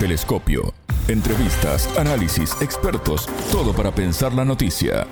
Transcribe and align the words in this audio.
Telescopio. 0.00 0.72
Entrevistas, 1.08 1.86
análisis, 1.98 2.56
expertos, 2.62 3.28
todo 3.52 3.74
para 3.74 3.94
pensar 3.94 4.32
la 4.32 4.46
noticia. 4.46 5.06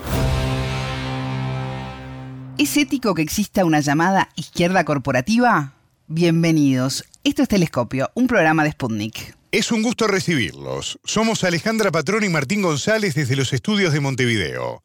¿Es 2.56 2.74
ético 2.78 3.14
que 3.14 3.20
exista 3.20 3.66
una 3.66 3.80
llamada 3.80 4.30
izquierda 4.34 4.86
corporativa? 4.86 5.74
Bienvenidos. 6.06 7.04
Esto 7.22 7.42
es 7.42 7.48
Telescopio, 7.50 8.10
un 8.14 8.28
programa 8.28 8.64
de 8.64 8.72
Sputnik. 8.72 9.36
Es 9.52 9.72
un 9.72 9.82
gusto 9.82 10.06
recibirlos. 10.06 10.98
Somos 11.04 11.44
Alejandra 11.44 11.90
Patrón 11.90 12.24
y 12.24 12.30
Martín 12.30 12.62
González 12.62 13.14
desde 13.14 13.36
los 13.36 13.52
estudios 13.52 13.92
de 13.92 14.00
Montevideo. 14.00 14.82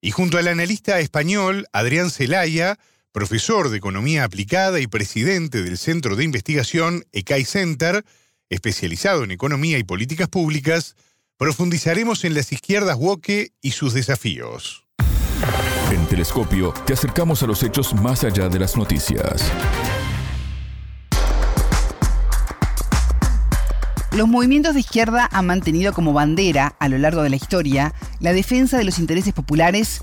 Y 0.00 0.12
junto 0.12 0.38
al 0.38 0.48
analista 0.48 0.98
español 0.98 1.66
Adrián 1.74 2.08
Celaya, 2.08 2.78
profesor 3.12 3.68
de 3.68 3.76
Economía 3.76 4.24
Aplicada 4.24 4.80
y 4.80 4.86
presidente 4.86 5.62
del 5.62 5.76
Centro 5.76 6.16
de 6.16 6.24
Investigación 6.24 7.04
ECAI 7.12 7.44
Center, 7.44 8.02
especializado 8.52 9.24
en 9.24 9.30
economía 9.30 9.78
y 9.78 9.84
políticas 9.84 10.28
públicas, 10.28 10.94
profundizaremos 11.38 12.24
en 12.24 12.34
las 12.34 12.52
izquierdas 12.52 12.96
woke 12.98 13.52
y 13.60 13.70
sus 13.72 13.94
desafíos. 13.94 14.84
En 15.90 16.06
Telescopio 16.06 16.72
te 16.86 16.92
acercamos 16.92 17.42
a 17.42 17.46
los 17.46 17.62
hechos 17.62 17.94
más 17.94 18.24
allá 18.24 18.48
de 18.48 18.58
las 18.58 18.76
noticias. 18.76 19.50
Los 24.14 24.28
movimientos 24.28 24.74
de 24.74 24.80
izquierda 24.80 25.26
han 25.32 25.46
mantenido 25.46 25.94
como 25.94 26.12
bandera 26.12 26.76
a 26.78 26.88
lo 26.88 26.98
largo 26.98 27.22
de 27.22 27.30
la 27.30 27.36
historia 27.36 27.94
la 28.20 28.34
defensa 28.34 28.76
de 28.76 28.84
los 28.84 28.98
intereses 28.98 29.32
populares 29.32 30.02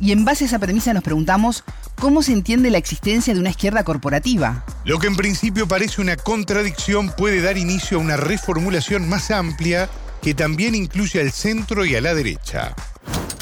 y 0.00 0.12
en 0.12 0.24
base 0.24 0.44
a 0.44 0.46
esa 0.46 0.60
premisa 0.60 0.94
nos 0.94 1.02
preguntamos 1.02 1.64
cómo 1.98 2.22
se 2.22 2.32
entiende 2.32 2.70
la 2.70 2.78
existencia 2.78 3.34
de 3.34 3.40
una 3.40 3.50
izquierda 3.50 3.84
corporativa. 3.84 4.64
Lo 4.84 4.98
que 4.98 5.08
en 5.08 5.16
principio 5.16 5.66
parece 5.66 6.00
una 6.00 6.16
contradicción 6.16 7.10
puede 7.16 7.42
dar 7.42 7.58
inicio 7.58 7.98
a 7.98 8.00
una 8.00 8.16
reformulación 8.16 9.08
más 9.08 9.30
amplia 9.30 9.88
que 10.22 10.34
también 10.34 10.74
incluye 10.74 11.20
al 11.20 11.30
centro 11.30 11.84
y 11.84 11.94
a 11.94 12.00
la 12.00 12.14
derecha. 12.14 12.74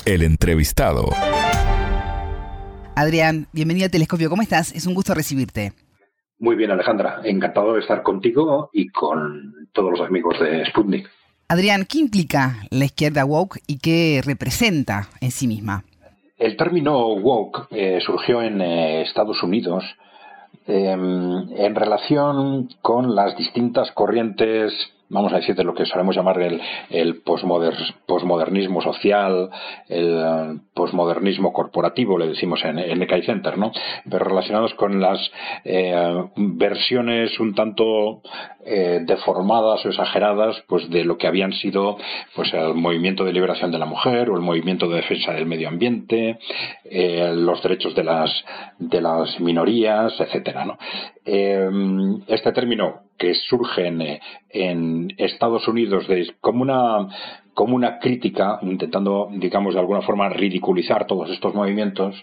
El 0.05 0.23
entrevistado. 0.23 1.11
Adrián, 2.95 3.49
bienvenido 3.53 3.87
a 3.87 3.91
Telescopio, 3.91 4.31
¿cómo 4.31 4.43
estás? 4.43 4.73
Es 4.73 4.87
un 4.87 4.95
gusto 4.95 5.15
recibirte. 5.15 5.73
Muy 6.39 6.57
bien, 6.57 6.71
Alejandra. 6.71 7.21
Encantado 7.25 7.75
de 7.75 7.81
estar 7.81 8.03
contigo 8.03 8.71
y 8.73 8.89
con 8.89 9.69
todos 9.73 9.99
los 9.99 10.07
amigos 10.07 10.39
de 10.41 10.65
Sputnik. 10.67 11.09
Adrián, 11.49 11.87
¿qué 11.87 11.99
implica 11.99 12.59
la 12.71 12.87
izquierda 12.87 13.25
woke 13.25 13.61
y 13.67 13.79
qué 13.79 14.21
representa 14.25 15.09
en 15.21 15.31
sí 15.31 15.47
misma? 15.47 15.85
El 16.39 16.57
término 16.57 17.15
woke 17.15 17.69
eh, 17.71 17.99
surgió 18.01 18.43
en 18.43 18.61
eh, 18.61 19.03
Estados 19.03 19.43
Unidos 19.43 19.85
em, 20.67 21.49
en 21.57 21.75
relación 21.75 22.69
con 22.83 23.15
las 23.15 23.37
distintas 23.37 23.91
corrientes 23.93 24.73
vamos 25.09 25.33
a 25.33 25.37
decir, 25.37 25.55
de 25.55 25.65
lo 25.65 25.75
que 25.75 25.87
solemos 25.87 26.17
llamar 26.17 26.41
el, 26.41 26.61
el 26.91 27.23
posmodernismo 27.23 28.83
social, 28.83 29.51
el 29.89 30.19
eh, 30.19 30.59
posmodernismo 30.75 31.53
corporativo, 31.53 32.19
le 32.19 32.29
decimos 32.29 32.65
en, 32.65 32.79
en 32.79 33.25
Center, 33.25 33.57
¿no? 33.57 33.73
Pero 34.09 34.25
relacionados 34.25 34.75
con 34.75 35.01
las 35.01 35.19
eh, 35.65 36.25
versiones 36.37 37.39
un 37.39 37.55
tanto 37.55 38.23
eh, 38.67 39.01
deformadas 39.03 39.85
o 39.85 39.89
exageradas, 39.89 40.63
pues 40.69 40.91
de 40.91 41.05
lo 41.05 41.17
que 41.17 41.27
habían 41.27 41.53
sido, 41.53 41.97
pues 42.35 42.53
el 42.53 42.75
movimiento 42.75 43.25
de 43.25 43.33
liberación 43.33 43.71
de 43.71 43.79
la 43.79 43.87
mujer 43.87 44.29
o 44.31 44.37
el 44.37 44.43
movimiento 44.43 44.89
de 44.89 44.97
defensa 44.97 45.33
del 45.33 45.47
medio 45.47 45.69
ambiente, 45.69 46.39
los 46.85 47.63
derechos 47.63 47.95
de 47.95 48.05
las 48.05 48.45
de 48.79 49.01
las 49.01 49.41
minorías, 49.41 50.13
etcétera, 50.21 50.65
¿no? 50.65 50.79
este 51.25 52.53
término 52.53 53.03
que 53.19 53.35
surgen 53.35 54.21
en 54.51 55.15
Estados 55.17 55.67
Unidos 55.67 56.07
como 56.41 56.63
una 56.63 57.09
como 57.57 57.75
una 57.75 57.99
crítica, 57.99 58.59
intentando, 58.61 59.31
digamos, 59.33 59.73
de 59.73 59.81
alguna 59.81 60.03
forma 60.03 60.29
ridiculizar 60.29 61.07
todos 61.07 61.31
estos 61.31 61.55
movimientos, 61.55 62.15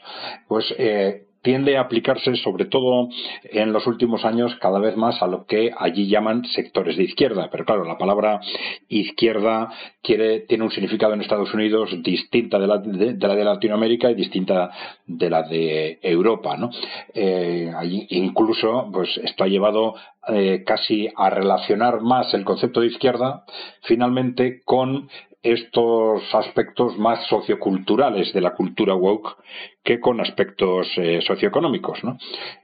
pues 0.47 0.63
eh, 0.77 1.23
tiende 1.43 1.77
a 1.77 1.81
aplicarse 1.81 2.35
sobre 2.37 2.65
todo 2.65 3.09
en 3.43 3.73
los 3.73 3.85
últimos 3.85 4.25
años 4.25 4.55
cada 4.59 4.79
vez 4.79 4.95
más 4.97 5.21
a 5.21 5.27
lo 5.27 5.45
que 5.45 5.71
allí 5.77 6.07
llaman 6.07 6.45
sectores 6.45 6.97
de 6.97 7.03
izquierda. 7.03 7.49
Pero 7.51 7.65
claro, 7.65 7.83
la 7.83 7.97
palabra 7.97 8.39
izquierda 8.87 9.69
tiene 10.01 10.63
un 10.63 10.71
significado 10.71 11.13
en 11.13 11.21
Estados 11.21 11.53
Unidos 11.53 11.89
distinta 12.01 12.57
de 12.57 12.67
la 12.67 12.77
de, 12.77 13.27
la 13.27 13.35
de 13.35 13.43
Latinoamérica 13.43 14.09
y 14.09 14.15
distinta 14.15 14.71
de 15.05 15.29
la 15.29 15.43
de 15.43 15.99
Europa. 16.01 16.57
¿no? 16.57 16.71
Eh, 17.13 17.71
incluso 18.09 18.89
pues 18.91 19.17
esto 19.17 19.43
ha 19.43 19.47
llevado 19.47 19.95
eh, 20.29 20.63
casi 20.65 21.09
a 21.15 21.29
relacionar 21.29 22.01
más 22.01 22.33
el 22.33 22.45
concepto 22.45 22.79
de 22.79 22.87
izquierda 22.87 23.43
finalmente 23.81 24.61
con 24.63 25.09
estos 25.43 26.23
aspectos 26.33 26.97
más 26.97 27.27
socioculturales 27.27 28.31
de 28.33 28.39
la 28.39 28.55
cultura 28.55 28.95
woke 28.95 29.35
que 29.83 29.99
con 29.99 30.21
aspectos 30.21 30.87
eh, 30.95 31.19
socioeconómicos. 31.27 32.01
¿no? 32.03 32.17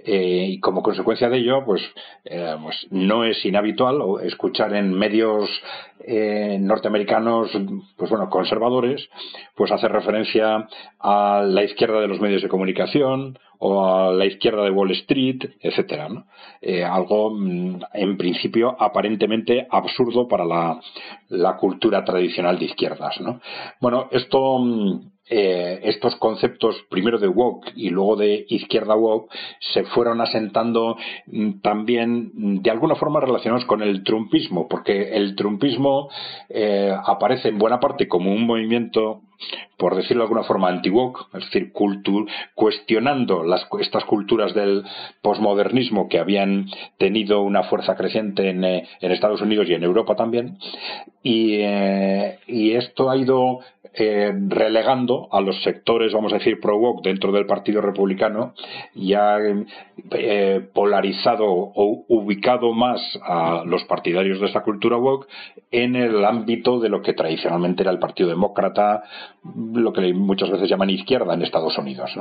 Eh, 0.06 0.46
y 0.52 0.60
como 0.62 0.82
consecuencia 0.82 1.30
de 1.30 1.40
ello, 1.40 1.66
pues, 1.66 1.82
eh, 2.24 2.56
pues, 2.64 2.88
no 2.90 3.26
es 3.26 3.44
inhabitual 3.46 4.02
escuchar 4.24 4.74
en 4.74 4.94
medios 4.94 5.50
norteamericanos 6.02 7.52
pues 7.98 8.10
bueno, 8.10 8.30
conservadores 8.30 9.10
pues 9.54 9.70
hacer 9.70 9.92
referencia 9.92 10.66
a 10.98 11.44
la 11.46 11.64
izquierda 11.66 12.00
de 12.00 12.08
los 12.08 12.22
medios 12.22 12.42
de 12.42 12.48
comunicación 12.48 13.38
o 13.60 13.86
a 13.86 14.14
la 14.14 14.26
izquierda 14.26 14.64
de 14.64 14.72
Wall 14.72 14.92
Street, 14.92 15.42
etcétera, 15.62 16.10
¿no? 16.10 16.26
algo 16.90 17.32
mm, 17.32 17.82
en 17.94 18.18
principio 18.18 18.76
aparentemente 18.80 19.68
absurdo 19.70 20.28
para 20.28 20.46
la, 20.46 21.58
cultura 21.58 22.04
tradicional 22.04 22.58
de 22.58 22.66
izquierdas. 22.66 23.20
¿no? 23.22 23.42
Bueno, 23.80 24.08
esto 24.12 24.60
mm, 24.60 25.00
eh, 25.32 25.82
estos 25.84 26.16
conceptos, 26.16 26.76
primero 26.90 27.20
de 27.20 27.28
woke 27.28 27.72
y 27.76 27.92
luego 27.92 28.16
de 28.16 28.48
izquierda 28.50 28.96
woke, 28.96 29.32
se 29.60 29.84
fueron 29.84 30.22
asentando 30.22 30.98
mm, 31.28 31.60
también 31.62 32.64
de 32.64 32.72
alguna 32.72 32.96
forma 32.96 33.20
relacionados 33.20 33.66
con 33.66 33.84
el 33.84 34.04
trumpismo, 34.04 34.68
porque 34.68 35.16
el 35.16 35.36
trumpismo 35.36 36.10
eh, 36.50 36.92
aparece 37.06 37.50
en 37.50 37.60
buena 37.60 37.80
parte 37.80 38.08
como 38.08 38.34
un 38.34 38.48
movimiento 38.48 39.22
por 39.78 39.96
decirlo 39.96 40.24
de 40.24 40.26
alguna 40.26 40.44
forma, 40.44 40.68
anti-woke, 40.70 41.28
es 41.34 41.46
decir, 41.46 41.72
cuestionando 42.54 43.44
estas 43.80 44.06
culturas 44.06 44.54
del 44.54 44.84
posmodernismo 45.22 46.10
que 46.10 46.20
habían 46.20 46.68
tenido 46.98 47.42
una 47.42 47.64
fuerza 47.64 47.96
creciente 47.96 48.50
en, 48.50 48.64
eh, 48.64 48.88
Estados 49.02 49.42
Unidos 49.42 49.68
y 49.70 49.74
en 49.74 49.84
Europa 49.84 50.16
también. 50.16 50.58
Y, 51.24 51.62
y 52.48 52.72
esto 52.72 53.10
ha 53.10 53.18
ido 53.18 53.60
eh, 53.94 54.32
relegando 54.48 55.28
a 55.32 55.42
los 55.42 55.64
sectores, 55.64 56.14
vamos 56.14 56.32
a 56.32 56.38
decir, 56.38 56.60
pro-woke 56.60 57.04
dentro 57.04 57.32
del 57.32 57.48
Partido 57.48 57.82
Republicano, 57.82 58.54
ya 58.94 59.40
eh, 60.12 60.68
polarizado 60.74 61.46
o 61.48 62.06
ubicado 62.08 62.72
más 62.74 63.02
a 63.24 63.64
los 63.66 63.84
partidarios 63.86 64.40
de 64.40 64.46
esta 64.46 64.62
cultura 64.62 64.98
woke 64.98 65.28
en 65.72 65.96
el 65.96 66.24
ámbito 66.24 66.80
de 66.80 66.90
lo 66.90 67.02
que 67.02 67.14
tradicionalmente 67.14 67.82
era 67.82 67.92
el 67.92 68.00
Partido 68.00 68.30
Demócrata, 68.30 69.04
lo 69.56 69.94
que 69.94 70.14
muchas 70.14 70.50
veces 70.50 70.70
llaman 70.70 70.90
izquierda 70.90 71.34
en 71.34 71.42
Estados 71.42 71.78
Unidos. 71.78 72.12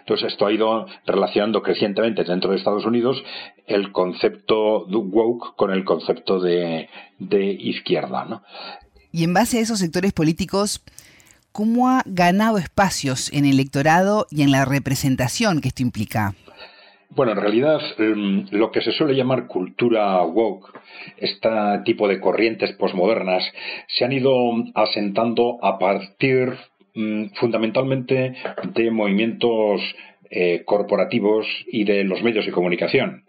Entonces, 0.00 0.32
esto 0.32 0.46
ha 0.46 0.52
ido 0.52 0.86
relacionando 1.06 1.62
crecientemente 1.62 2.24
dentro 2.24 2.50
de 2.50 2.56
Estados 2.56 2.84
Unidos 2.84 3.22
el 3.66 3.92
concepto 3.92 4.86
de 4.86 4.96
woke 4.96 5.54
con 5.56 5.72
el 5.72 5.84
concepto 5.84 6.40
de, 6.40 6.88
de 7.18 7.44
izquierda. 7.52 8.24
¿no? 8.24 8.42
Y 9.12 9.24
en 9.24 9.34
base 9.34 9.58
a 9.58 9.60
esos 9.60 9.78
sectores 9.78 10.12
políticos, 10.12 10.82
¿cómo 11.52 11.88
ha 11.88 12.02
ganado 12.06 12.58
espacios 12.58 13.32
en 13.32 13.44
el 13.44 13.54
electorado 13.54 14.26
y 14.30 14.42
en 14.42 14.50
la 14.50 14.64
representación 14.64 15.60
que 15.60 15.68
esto 15.68 15.82
implica? 15.82 16.34
Bueno, 17.10 17.32
en 17.32 17.38
realidad 17.38 17.80
em, 17.98 18.46
lo 18.50 18.70
que 18.70 18.82
se 18.82 18.92
suele 18.92 19.14
llamar 19.14 19.46
cultura 19.46 20.22
woke, 20.22 20.78
este 21.16 21.48
tipo 21.84 22.06
de 22.06 22.20
corrientes 22.20 22.72
posmodernas, 22.72 23.42
se 23.88 24.04
han 24.04 24.12
ido 24.12 24.32
asentando 24.74 25.58
a 25.62 25.78
partir 25.78 26.52
mm, 26.94 27.30
fundamentalmente 27.34 28.34
de 28.74 28.90
movimientos 28.90 29.80
eh, 30.30 30.62
corporativos 30.66 31.46
y 31.66 31.84
de 31.84 32.04
los 32.04 32.22
medios 32.22 32.44
de 32.44 32.52
comunicación 32.52 33.24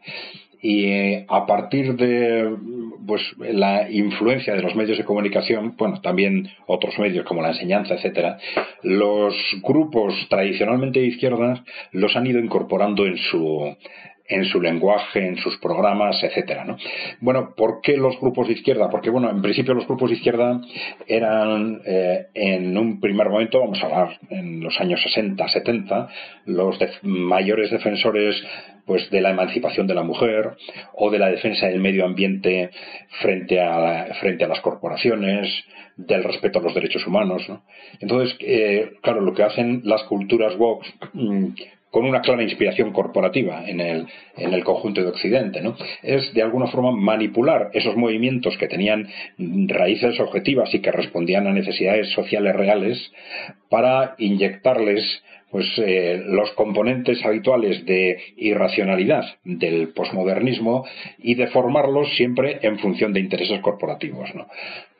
y 0.62 0.86
eh, 0.86 1.26
a 1.28 1.46
partir 1.46 1.96
de 1.96 2.56
pues 3.06 3.22
la 3.40 3.90
influencia 3.90 4.54
de 4.54 4.62
los 4.62 4.76
medios 4.76 4.98
de 4.98 5.04
comunicación, 5.04 5.76
bueno, 5.78 6.00
también 6.02 6.50
otros 6.68 7.00
medios 7.00 7.26
como 7.26 7.42
la 7.42 7.50
enseñanza, 7.50 7.96
etcétera, 7.96 8.38
los 8.84 9.34
grupos 9.64 10.14
tradicionalmente 10.30 11.00
de 11.00 11.08
izquierdas 11.08 11.62
los 11.92 12.16
han 12.16 12.28
ido 12.28 12.40
incorporando 12.40 13.08
en 13.08 13.18
su 13.18 13.76
en 14.30 14.46
su 14.46 14.62
lenguaje, 14.62 15.26
en 15.26 15.38
sus 15.38 15.58
programas, 15.58 16.24
etcétera, 16.24 16.64
¿no? 16.64 16.78
Bueno, 17.20 17.56
¿por 17.58 17.82
qué 17.82 17.98
los 17.98 18.20
grupos 18.20 18.48
de 18.48 18.54
izquierda? 18.54 18.90
Porque, 18.90 19.10
bueno, 19.10 19.30
en 19.32 19.42
principio 19.42 19.74
los 19.74 19.88
grupos 19.88 20.12
de 20.12 20.18
izquierda 20.18 20.62
eran, 21.08 21.82
eh, 21.84 22.28
en 22.36 22.78
un 22.78 23.00
primer 23.00 23.28
momento, 23.28 23.60
vamos 23.60 23.82
a 23.82 23.88
hablar 23.88 24.20
en 24.30 24.62
los 24.62 24.80
años 24.80 25.02
60, 25.02 25.48
70, 25.50 26.10
los 26.46 26.78
mayores 27.02 27.72
defensores 27.72 28.36
pues 28.90 29.08
de 29.12 29.22
la 29.22 29.30
emancipación 29.30 29.86
de 29.86 29.94
la 29.94 30.02
mujer 30.02 30.58
o 30.96 31.12
de 31.12 31.20
la 31.20 31.30
defensa 31.30 31.68
del 31.68 31.80
medio 31.80 32.06
ambiente 32.06 32.72
frente 33.22 33.62
a, 33.62 34.16
frente 34.20 34.46
a 34.46 34.48
las 34.48 34.62
corporaciones, 34.62 35.48
del 35.96 36.24
respeto 36.24 36.58
a 36.58 36.64
los 36.64 36.74
derechos 36.74 37.06
humanos. 37.06 37.44
Entonces, 38.00 38.36
eh, 38.40 38.94
claro, 39.04 39.22
lo 39.22 39.36
que 39.36 39.44
hacen 39.44 39.82
las 39.84 40.02
culturas 40.06 40.56
woke 40.58 40.88
mm, 41.14 41.50
con 41.92 42.06
una 42.06 42.22
clara 42.22 42.44
inspiración 42.44 42.92
corporativa 42.92 43.68
en 43.68 43.80
el, 43.80 44.08
en 44.38 44.54
el 44.54 44.64
conjunto 44.64 45.02
de 45.02 45.08
Occidente, 45.08 45.62
¿no? 45.62 45.76
Es 46.04 46.34
de 46.34 46.44
alguna 46.44 46.68
forma 46.68 46.92
manipular 46.92 47.72
esos 47.74 47.96
movimientos 47.96 48.58
que 48.58 48.68
tenían 48.68 49.08
raíces 49.38 50.20
objetivas 50.20 50.74
y 50.74 50.80
que 50.80 50.92
respondían 50.92 51.48
a 51.48 51.54
necesidades 51.54 52.10
sociales 52.12 52.56
reales 52.56 53.12
para 53.70 54.16
inyectarles 54.18 55.24
pues 55.52 55.66
eh, 55.78 56.22
los 56.28 56.52
componentes 56.52 57.26
habituales 57.26 57.84
de 57.86 58.20
irracionalidad 58.38 59.26
del 59.44 59.90
posmodernismo 59.90 60.86
y 61.18 61.36
de 61.36 61.48
formarlos 61.48 62.16
siempre 62.16 62.60
en 62.62 62.78
función 62.78 63.14
de 63.14 63.20
intereses 63.22 63.60
corporativos. 63.62 64.30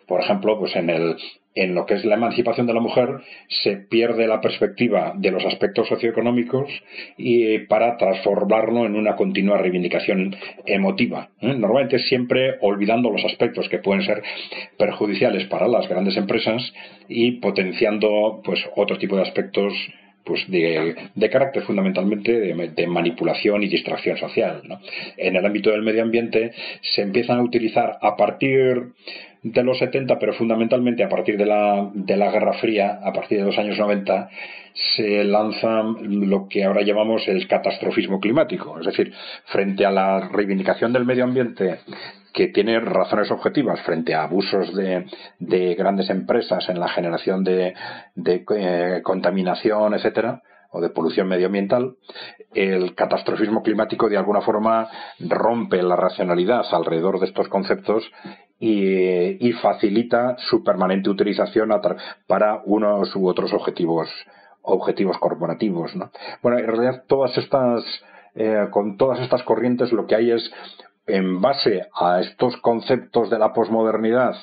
Por 0.08 0.22
ejemplo, 0.22 0.58
pues 0.58 0.76
en, 0.76 0.90
el, 0.90 1.18
en 1.56 1.76
lo 1.76 1.86
que 1.86 1.96
es 1.96 2.06
la 2.06 2.16
emancipación 2.16 2.68
de 2.68 2.74
la 2.74 2.80
mujer 2.80 3.22
se 3.64 3.78
pierde 3.78 4.28
la 4.28 4.40
perspectiva 4.40 5.14
de 5.16 5.32
los 5.32 5.46
aspectos 5.46 5.88
socioeconómicos 5.88 6.70
y 7.18 7.60
para 7.60 7.98
transformarlo 7.98 8.86
en 8.86 8.96
una 8.96 9.16
continua 9.16 9.58
reivindicación 9.58 10.36
emotiva. 10.66 11.30
¿eh? 11.42 11.54
Normalmente 11.54 12.00
siempre 12.00 12.56
olvidando 12.62 13.10
los 13.10 13.26
aspectos 13.26 13.68
que 13.70 13.80
pueden 13.80 14.04
ser 14.04 14.22
perjudiciales 14.78 15.48
para 15.48 15.68
las 15.68 15.88
grandes 15.88 16.18
empresas 16.18 16.74
y 17.08 17.34
potenciando 17.34 18.42
pues 18.44 18.60
otro 18.76 18.98
tipo 18.98 19.16
de 19.16 19.24
aspectos 19.24 19.74
pues 20.30 20.46
de, 20.48 21.30
carácter 21.32 21.64
fundamentalmente 21.64 22.32
de, 22.32 22.88
manipulación 22.88 23.64
y 23.64 23.68
distracción 23.68 24.16
social. 24.16 24.62
En 25.18 25.36
el 25.36 25.44
ámbito 25.44 25.72
del 25.72 25.82
medio 25.82 26.04
ambiente 26.04 26.52
se 26.94 27.02
empiezan 27.02 27.40
a 27.40 27.44
utilizar 27.44 27.98
a 28.00 28.16
partir 28.16 28.94
de 29.42 29.64
los 29.64 29.80
70, 29.80 30.20
pero 30.20 30.34
fundamentalmente 30.34 31.04
a 31.04 31.10
partir 31.10 31.36
de 31.36 31.48
la, 31.48 31.90
de 31.96 32.16
la 32.16 32.30
Guerra 32.30 32.54
Fría, 32.54 33.00
a 33.04 33.12
partir 33.12 33.40
de 33.40 33.46
los 33.46 33.58
años 33.58 33.80
90, 33.80 34.30
se 34.96 35.24
lanza 35.24 35.82
lo 36.02 36.48
que 36.48 36.64
ahora 36.64 36.84
llamamos 36.84 37.28
el 37.28 37.48
catastrofismo 37.48 38.20
climático. 38.20 38.80
Es 38.80 38.86
decir, 38.86 39.12
frente 39.46 39.84
a 39.84 39.92
la 39.92 40.30
reivindicación 40.32 40.94
del 40.94 41.06
medio 41.06 41.24
ambiente 41.24 41.80
que 42.34 42.48
tiene 42.48 42.80
razones 42.80 43.32
objetivas 43.32 43.82
frente 43.82 44.14
a 44.14 44.24
abusos 44.24 44.76
de, 44.76 45.06
de 45.40 45.76
grandes 45.76 46.10
empresas 46.10 46.68
en 46.70 46.80
la 46.80 46.90
generación 46.90 47.44
de, 47.44 47.74
de 48.16 48.46
eh, 48.56 49.02
contaminación, 49.04 49.94
etcétera, 49.94 50.42
o 50.72 50.82
de 50.82 50.90
polución 50.90 51.28
medioambiental, 51.28 51.96
el 52.54 52.94
catastrofismo 52.94 53.64
climático 53.64 54.08
de 54.08 54.18
alguna 54.18 54.42
forma 54.42 54.90
rompe 55.20 55.82
la 55.82 55.96
racionalidad 55.96 56.64
alrededor 56.72 57.20
de 57.20 57.26
estos 57.26 57.48
conceptos 57.48 58.04
y, 58.60 59.52
facilita 59.62 60.36
su 60.38 60.64
permanente 60.64 61.10
utilización 61.10 61.72
para 62.28 62.62
unos 62.66 63.16
u 63.16 63.28
otros 63.28 63.52
objetivos 63.54 64.10
objetivos 64.62 65.18
corporativos. 65.18 65.96
¿no? 65.96 66.12
Bueno, 66.44 66.60
en 66.60 66.68
realidad 66.68 67.04
todas 67.08 67.36
estas 67.38 67.84
eh, 68.36 68.68
con 68.72 68.98
todas 68.98 69.20
estas 69.22 69.42
corrientes 69.44 69.92
lo 69.92 70.06
que 70.06 70.16
hay 70.16 70.32
es 70.32 70.52
en 71.10 71.42
base 71.42 71.88
a 71.94 72.22
estos 72.22 72.58
conceptos 72.58 73.30
de 73.30 73.40
la 73.40 73.54
posmodernidad 73.54 74.36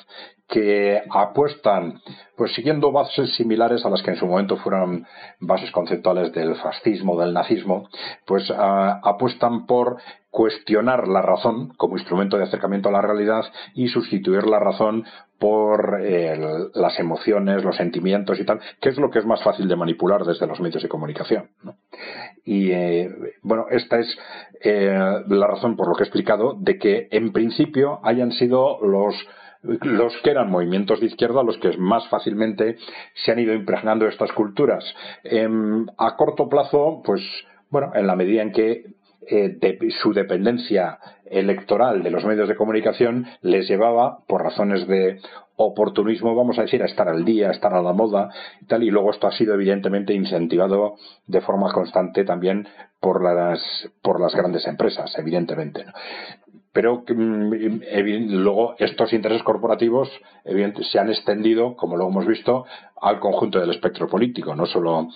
que 0.47 1.01
apuestan, 1.09 1.99
pues 2.37 2.53
siguiendo 2.53 2.91
bases 2.91 3.35
similares 3.35 3.85
a 3.85 3.89
las 3.89 4.01
que 4.01 4.11
en 4.11 4.17
su 4.17 4.25
momento 4.25 4.55
fueron 4.57 5.05
bases 5.41 5.71
conceptuales 5.71 6.31
del 6.31 6.55
fascismo, 6.55 7.19
del 7.19 7.33
nazismo, 7.33 7.89
pues 8.25 8.49
ah, 8.55 9.01
apuestan 9.03 9.65
por 9.65 9.97
cuestionar 10.29 11.07
la 11.07 11.21
razón 11.21 11.73
como 11.77 11.97
instrumento 11.97 12.37
de 12.37 12.43
acercamiento 12.43 12.89
a 12.89 12.91
la 12.91 13.01
realidad 13.01 13.43
y 13.73 13.87
sustituir 13.87 14.45
la 14.45 14.59
razón 14.59 15.03
por 15.39 15.99
las 15.99 16.99
emociones, 16.99 17.63
los 17.63 17.75
sentimientos 17.75 18.39
y 18.39 18.45
tal, 18.45 18.59
que 18.79 18.89
es 18.89 18.97
lo 18.97 19.09
que 19.09 19.19
es 19.19 19.25
más 19.25 19.43
fácil 19.43 19.67
de 19.67 19.75
manipular 19.75 20.23
desde 20.25 20.47
los 20.47 20.59
medios 20.59 20.81
de 20.81 20.89
comunicación. 20.89 21.49
Y 22.43 22.71
eh, 22.71 23.09
bueno, 23.41 23.65
esta 23.69 23.99
es 23.99 24.17
eh, 24.63 25.23
la 25.27 25.47
razón 25.47 25.75
por 25.75 25.87
lo 25.87 25.95
que 25.95 26.03
he 26.03 26.07
explicado 26.07 26.55
de 26.59 26.77
que 26.77 27.07
en 27.11 27.31
principio 27.31 27.99
hayan 28.03 28.31
sido 28.31 28.79
los 28.81 29.15
los 29.63 30.13
que 30.23 30.29
eran 30.29 30.51
movimientos 30.51 30.99
de 30.99 31.07
izquierda 31.07 31.43
los 31.43 31.57
que 31.57 31.75
más 31.77 32.07
fácilmente 32.09 32.77
se 33.15 33.31
han 33.31 33.39
ido 33.39 33.53
impregnando 33.53 34.07
estas 34.07 34.31
culturas. 34.31 34.83
Em, 35.23 35.85
a 35.97 36.15
corto 36.15 36.47
plazo, 36.47 37.01
pues 37.03 37.21
bueno, 37.69 37.91
en 37.95 38.07
la 38.07 38.15
medida 38.15 38.43
en 38.43 38.51
que 38.51 38.85
eh, 39.29 39.57
su 40.01 40.13
dependencia 40.13 40.99
electoral 41.29 42.03
de 42.03 42.11
los 42.11 42.25
medios 42.25 42.47
de 42.47 42.55
comunicación 42.55 43.25
les 43.41 43.67
llevaba, 43.67 44.19
por 44.27 44.43
razones 44.43 44.87
de 44.87 45.19
oportunismo, 45.55 46.35
vamos 46.35 46.59
a 46.59 46.61
decir, 46.61 46.81
a 46.83 46.85
estar 46.85 47.09
al 47.09 47.25
día, 47.25 47.49
a 47.49 47.51
estar 47.51 47.73
a 47.73 47.81
la 47.81 47.93
moda 47.93 48.29
y 48.61 48.65
tal, 48.65 48.83
y 48.83 48.91
luego 48.91 49.11
esto 49.11 49.27
ha 49.27 49.31
sido 49.31 49.55
evidentemente 49.55 50.13
incentivado 50.13 50.95
de 51.25 51.41
forma 51.41 51.71
constante 51.73 52.23
también 52.23 52.67
por 52.99 53.23
las, 53.23 53.59
por 54.01 54.21
las 54.21 54.35
grandes 54.35 54.67
empresas, 54.67 55.17
evidentemente 55.17 55.85
pero 56.77 57.03
mm, 57.07 58.33
luego 58.33 58.75
estos 58.77 59.11
intereses 59.11 59.41
corporativos 59.41 60.11
se 60.91 60.99
han 60.99 61.09
extendido, 61.09 61.75
como 61.75 61.97
lo 61.97 62.07
hemos 62.07 62.27
visto, 62.27 62.65
al 63.01 63.19
conjunto 63.19 63.59
del 63.59 63.71
espectro 63.71 64.07
político, 64.07 64.55
no 64.55 64.67
solo 64.67 65.07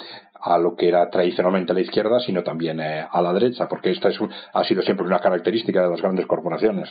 a 0.42 0.58
lo 0.58 0.76
que 0.76 0.88
era 0.88 1.10
tradicionalmente 1.10 1.74
la 1.74 1.82
izquierda, 1.82 2.20
sino 2.20 2.44
también 2.44 2.80
eh, 2.80 3.06
a 3.10 3.22
la 3.22 3.34
derecha, 3.34 3.68
porque 3.68 3.92
esta 3.92 4.10
es 4.10 4.20
ha 4.54 4.64
sido 4.64 4.82
siempre 4.82 5.06
una 5.06 5.20
característica 5.20 5.84
de 5.84 5.90
las 5.90 6.02
grandes 6.02 6.26
corporaciones. 6.26 6.90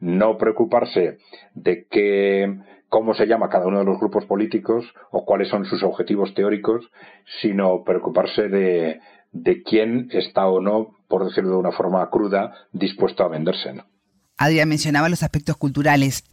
¿no? 0.00 0.38
preocuparse 0.38 1.18
de 1.54 1.86
que 1.90 2.58
cómo 2.88 3.14
se 3.14 3.26
llama 3.26 3.48
cada 3.48 3.66
uno 3.66 3.80
de 3.80 3.84
los 3.84 3.98
grupos 3.98 4.24
políticos 4.26 4.84
o 5.10 5.24
cuáles 5.24 5.48
son 5.48 5.64
sus 5.64 5.82
objetivos 5.82 6.34
teóricos, 6.34 6.88
sino 7.40 7.82
preocuparse 7.84 8.48
de, 8.48 9.00
de 9.32 9.62
quién 9.62 10.08
está 10.12 10.46
o 10.46 10.60
no, 10.60 10.96
por 11.08 11.26
decirlo 11.26 11.50
de 11.50 11.56
una 11.56 11.72
forma 11.72 12.08
cruda, 12.10 12.52
dispuesto 12.72 13.24
a 13.24 13.28
venderse. 13.28 13.72
¿no? 13.74 13.84
Adrián 14.38 14.68
mencionaba 14.68 15.08
los 15.08 15.22
aspectos 15.22 15.56
culturales, 15.56 16.24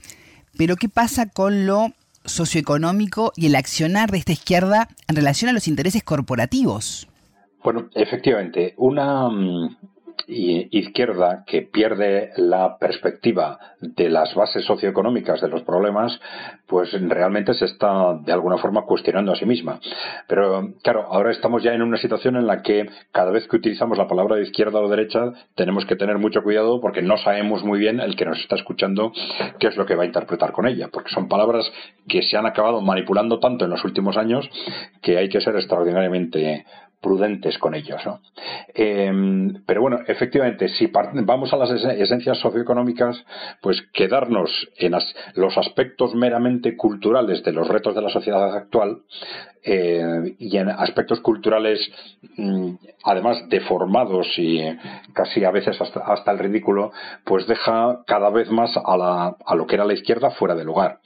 pero 0.58 0.76
¿qué 0.76 0.90
pasa 0.90 1.30
con 1.30 1.66
lo 1.66 1.88
socioeconómico 2.26 3.34
y 3.36 3.48
el 3.48 3.56
accionar 3.56 4.12
de 4.12 4.18
esta 4.18 4.32
izquierda 4.32 4.88
en 5.08 5.16
relación 5.16 5.50
a 5.50 5.54
los 5.54 5.68
intereses 5.68 6.04
corporativos? 6.04 7.08
Bueno, 7.64 7.90
efectivamente, 7.96 8.74
una, 8.78 9.30
mm, 9.30 9.78
izquierda 10.28 11.44
que 11.46 11.62
pierde 11.62 12.32
la 12.38 12.78
perspectiva 12.78 13.60
de 13.82 14.10
las 14.10 14.34
bases 14.36 14.66
socioeconómicas 14.66 15.42
de 15.42 15.50
los 15.50 15.64
problemas, 15.64 16.20
pues 16.68 16.92
realmente 17.10 17.54
se 17.54 17.66
está 17.66 18.16
de 18.16 18.32
alguna 18.32 18.58
forma 18.58 18.84
cuestionando 18.84 19.32
a 19.32 19.36
sí 19.36 19.46
misma. 19.46 19.80
Pero 20.28 20.74
claro, 20.82 21.08
ahora 21.10 21.32
estamos 21.32 21.64
ya 21.64 21.74
en 21.74 21.82
una 21.82 21.98
situación 21.98 22.36
en 22.36 22.48
la 22.48 22.62
que 22.62 22.90
cada 23.12 23.32
vez 23.32 23.48
que 23.48 23.58
utilizamos 23.58 23.98
la 23.98 24.08
palabra 24.08 24.36
de 24.36 24.44
izquierda 24.44 24.80
o 24.80 24.90
derecha 24.90 25.32
tenemos 25.56 25.86
que 25.86 25.96
tener 25.96 26.18
mucho 26.18 26.44
cuidado 26.44 26.80
porque 26.80 27.02
no 27.02 27.18
sabemos 27.18 27.64
muy 27.64 27.80
bien 27.80 28.00
el 28.00 28.16
que 28.16 28.26
nos 28.26 28.40
está 28.40 28.56
escuchando 28.56 29.12
qué 29.60 29.68
es 29.68 29.78
lo 29.78 29.86
que 29.86 29.96
va 29.96 30.04
a 30.04 30.08
interpretar 30.08 30.52
con 30.52 30.68
ella, 30.68 30.90
porque 30.92 31.10
son 31.10 31.28
palabras 31.28 31.72
que 32.08 32.22
se 32.24 32.38
han 32.38 32.46
acabado 32.46 32.82
manipulando 32.82 33.40
tanto 33.40 33.66
en 33.66 33.72
los 33.72 33.84
últimos 33.84 34.18
años 34.18 34.50
que 35.02 35.18
hay 35.18 35.30
que 35.30 35.42
ser 35.42 35.56
extraordinariamente 35.56 36.66
prudentes 37.04 37.60
con 37.60 37.76
ellos. 37.76 38.02
Em, 38.74 39.62
pero 39.66 39.82
bueno, 39.82 40.00
efectivamente, 40.08 40.70
si 40.70 40.88
vamos 40.88 41.54
a 41.54 41.58
las 41.58 41.70
esencias 41.70 42.40
socioeconómicas, 42.40 43.24
pues 43.62 43.84
quedarnos 43.94 44.50
en 44.78 44.96
los 45.36 45.58
aspectos 45.58 46.16
meramente 46.16 46.76
culturales 46.76 47.44
de 47.44 47.52
los 47.52 47.68
retos 47.68 47.94
de 47.94 48.02
la 48.02 48.10
sociedad 48.10 48.56
actual 48.56 49.02
eh, 49.64 50.36
y 50.40 50.58
en 50.58 50.70
aspectos 50.70 51.22
culturales 51.22 51.80
mm, 52.38 52.74
además 53.04 53.48
deformados 53.50 54.28
y 54.38 54.62
casi 55.14 55.44
a 55.46 55.52
veces 55.52 55.80
hasta, 55.80 56.32
el 56.32 56.40
ridículo, 56.40 56.92
pues 57.24 57.48
deja 57.48 58.04
cada 58.06 58.30
vez 58.30 58.50
más 58.50 58.76
a, 58.76 59.36
a 59.46 59.56
lo 59.56 59.68
que 59.68 59.76
era 59.76 59.86
la 59.86 59.94
izquierda 59.94 60.32
fuera 60.32 60.56
de 60.56 60.66
lugar. 60.66 61.00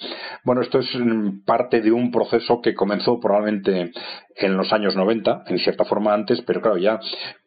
Bueno, 0.43 0.61
esto 0.61 0.79
es 0.79 0.89
mm, 0.95 1.45
parte 1.45 1.81
de 1.81 1.91
un 1.91 2.11
proceso 2.11 2.61
que 2.61 2.73
comenzó 2.73 3.19
probablemente 3.19 3.91
en 4.37 4.55
los 4.55 4.71
años 4.71 4.95
90, 4.95 5.43
en 5.47 5.59
cierta 5.59 5.85
forma 5.85 6.13
antes, 6.13 6.41
pero 6.41 6.61
claro, 6.61 6.77
ya 6.77 6.99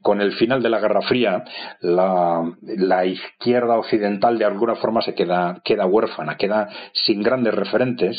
con 0.03 0.21
el 0.21 0.33
final 0.33 0.63
de 0.63 0.71
la 0.71 0.81
Guerra 0.81 1.03
Fría, 1.03 1.45
la, 1.81 2.43
la 2.63 3.07
izquierda 3.07 3.79
occidental 3.79 4.39
de 4.39 4.45
alguna 4.45 4.75
forma 4.77 5.01
se 5.03 5.15
queda, 5.15 5.61
queda 5.65 5.87
huérfana, 5.87 6.37
queda 6.37 6.69
sin 6.93 7.23
grandes 7.23 7.55
referentes 7.55 8.17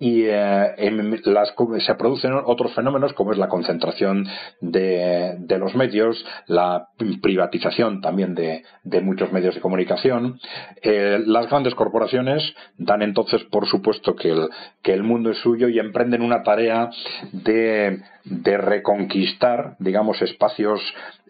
y 0.00 0.24
eh, 0.24 1.20
las, 1.24 1.54
se 1.84 1.94
producen 1.94 2.32
otros 2.46 2.74
fenómenos 2.74 3.12
como 3.12 3.32
es 3.32 3.38
la 3.38 3.48
concentración 3.48 4.26
de, 4.62 5.36
los 5.58 5.74
medios, 5.74 6.24
la 6.46 6.88
privatización 7.20 8.00
también 8.00 8.34
de, 8.34 8.64
muchos 9.02 9.30
medios 9.30 9.54
de 9.54 9.60
comunicación. 9.60 10.40
Eh, 10.82 11.22
las 11.26 11.50
grandes 11.50 11.74
corporaciones 11.74 12.42
dan 12.78 13.02
entonces 13.02 13.44
por 13.44 13.66
supuesto 13.66 14.16
que 14.16 14.92
el, 14.92 15.02
mundo 15.02 15.30
es 15.30 15.38
suyo 15.38 15.68
y 15.68 15.78
emprenden 15.78 16.22
una 16.22 16.42
tarea 16.42 16.90
de, 17.32 18.00
de 18.24 18.56
reconquistar, 18.56 19.76
digamos, 19.80 20.22
espacios 20.22 20.80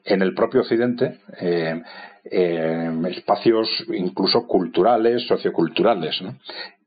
en 0.05 0.23
el 0.23 0.33
propio 0.33 0.61
Occidente 0.61 1.19
eh, 2.25 2.93
espacios 3.11 3.69
incluso 3.93 4.47
culturales, 4.47 5.27
socioculturales. 5.27 6.23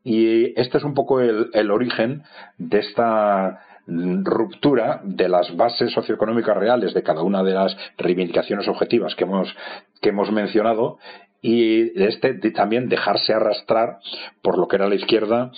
Y 0.04 0.60
este 0.60 0.78
es 0.78 0.84
un 0.84 0.94
poco 0.94 1.22
el, 1.22 1.72
origen 1.72 2.24
de 2.58 2.80
esta 2.80 3.62
ruptura 3.86 5.02
de 5.04 5.28
las 5.28 5.56
bases 5.56 5.92
socioeconómicas 5.92 6.56
reales 6.56 6.94
de 6.94 7.04
cada 7.04 7.22
una 7.22 7.44
de 7.44 7.54
las 7.54 7.76
reivindicaciones 7.98 8.68
objetivas 8.68 9.16
que 9.16 9.26
hemos, 9.26 9.54
que 10.02 10.10
hemos 10.10 10.32
mencionado 10.32 11.00
y 11.42 11.90
de 11.90 12.08
este 12.08 12.34
también 12.52 12.88
dejarse 12.88 13.34
arrastrar 13.34 14.00
por 14.42 14.58
lo 14.58 14.68
que 14.68 14.78
era 14.78 14.88
la 14.88 14.96
izquierda 14.96 15.52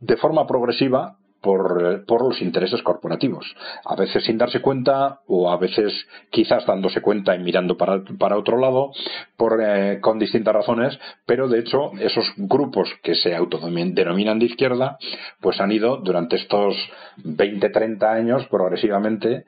de 0.00 0.16
forma 0.16 0.48
progresiva 0.48 1.18
por, 1.42 2.04
por, 2.06 2.22
los 2.22 2.40
intereses 2.40 2.82
corporativos. 2.82 3.44
A 3.84 3.96
veces 3.96 4.24
sin 4.24 4.38
darse 4.38 4.62
cuenta 4.62 5.20
o 5.26 5.50
a 5.50 5.56
veces 5.58 5.92
quizás 6.30 6.64
dándose 6.64 7.02
cuenta 7.02 7.34
y 7.34 7.40
mirando 7.40 7.76
para, 7.76 8.02
para 8.18 8.38
otro 8.38 8.58
lado 8.58 8.92
por, 9.36 9.60
eh, 9.62 9.98
con 10.00 10.18
distintas 10.18 10.54
razones, 10.54 10.98
pero 11.26 11.48
de 11.48 11.58
hecho 11.58 11.92
esos 11.98 12.32
grupos 12.36 12.88
que 13.02 13.14
se 13.14 13.34
autodenominan 13.34 14.38
de 14.38 14.46
izquierda 14.46 14.96
pues 15.40 15.60
han 15.60 15.72
ido 15.72 15.98
durante 15.98 16.36
estos 16.36 16.76
20, 17.24 17.68
30 17.68 18.12
años 18.12 18.46
progresivamente 18.46 19.44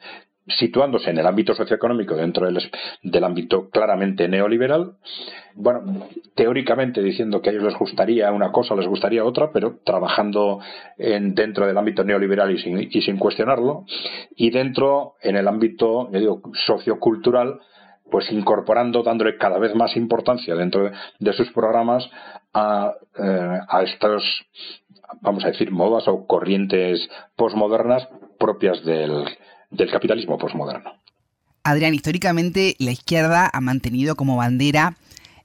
situándose 0.47 1.11
en 1.11 1.19
el 1.19 1.27
ámbito 1.27 1.55
socioeconómico 1.55 2.15
dentro 2.15 2.47
del, 2.47 2.61
del, 3.03 3.25
ámbito 3.25 3.71
claramente 3.71 4.29
neoliberal, 4.29 4.97
bueno, 5.55 6.09
teóricamente 6.35 7.03
diciendo 7.03 7.41
que 7.41 7.49
a 7.49 7.53
ellos 7.53 7.65
les 7.65 7.79
gustaría 7.79 8.31
una 8.31 8.53
cosa, 8.53 8.75
les 8.75 8.87
gustaría 8.87 9.25
otra, 9.25 9.51
pero 9.53 9.79
trabajando 9.85 10.61
en, 10.99 11.35
dentro 11.35 11.67
del 11.67 11.79
ámbito 11.79 12.05
neoliberal 12.05 12.51
y 12.51 12.59
sin, 12.59 12.79
y 12.79 13.03
sin 13.03 13.17
cuestionarlo, 13.17 13.87
y 14.37 14.51
dentro, 14.51 15.15
en 15.23 15.37
el 15.37 15.49
ámbito, 15.49 16.11
yo 16.13 16.19
digo, 16.19 16.43
sociocultural, 16.67 17.61
pues 18.11 18.31
incorporando, 18.31 19.03
dándole 19.03 19.39
cada 19.39 19.59
vez 19.59 19.75
más 19.75 19.97
importancia 19.97 20.55
dentro 20.55 20.91
de, 21.19 21.33
sus 21.33 21.51
programas 21.53 22.09
a, 22.53 22.93
eh, 23.19 23.61
a 23.67 23.83
estas, 23.83 24.23
vamos 25.23 25.43
a 25.45 25.49
decir, 25.49 25.71
modas 25.71 26.07
o 26.07 26.27
corrientes 26.27 27.09
posmodernas 27.35 28.07
propias 28.39 28.85
del, 28.85 29.25
del 29.77 29.91
capitalismo 29.91 30.39
posmoderno. 30.39 30.93
Adrián, 31.63 31.95
históricamente 31.95 32.77
la 32.79 32.91
izquierda 32.91 33.51
ha 33.53 33.61
mantenido 33.61 34.17
como 34.17 34.37
bandera 34.37 34.97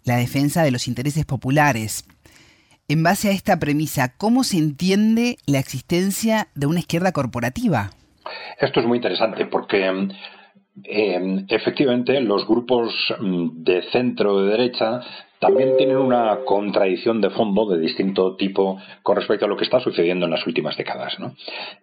la 0.04 0.18
defensa 0.18 0.64
de 0.64 0.72
los 0.72 0.88
intereses 0.88 1.26
populares. 1.26 2.06
En 2.88 3.04
base 3.04 3.30
a 3.30 3.32
esta 3.32 3.60
premisa, 3.60 4.18
¿cómo 4.18 4.44
se 4.44 4.58
entiende 4.58 5.38
la 5.46 5.60
existencia 5.60 6.48
de 6.56 6.66
una 6.66 6.80
izquierda 6.80 7.12
corporativa? 7.12 7.92
Esto 8.60 8.80
es 8.80 8.86
muy 8.86 8.98
interesante 8.98 9.46
porque 9.46 9.86
em, 9.86 11.46
efectivamente 11.48 12.20
los 12.22 12.48
grupos 12.48 12.94
mm, 13.20 13.64
de 13.64 13.84
centro 13.92 14.42
de 14.42 14.52
derecha 14.52 15.02
también 15.40 15.78
tienen 15.78 15.98
una 15.98 16.40
contradicción 16.46 17.22
de 17.22 17.30
fondo 17.30 17.70
de 17.70 17.80
distinto 17.80 18.36
tipo 18.36 18.78
con 19.04 19.16
respecto 19.16 19.46
a 19.46 19.48
lo 19.48 19.56
que 19.56 19.64
está 19.64 19.80
sucediendo 19.80 20.26
en 20.26 20.32
las 20.32 20.46
últimas 20.46 20.76
décadas. 20.76 21.18
¿no? 21.20 21.36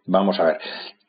Vamos 0.05 0.38
a 0.38 0.45
ver, 0.45 0.59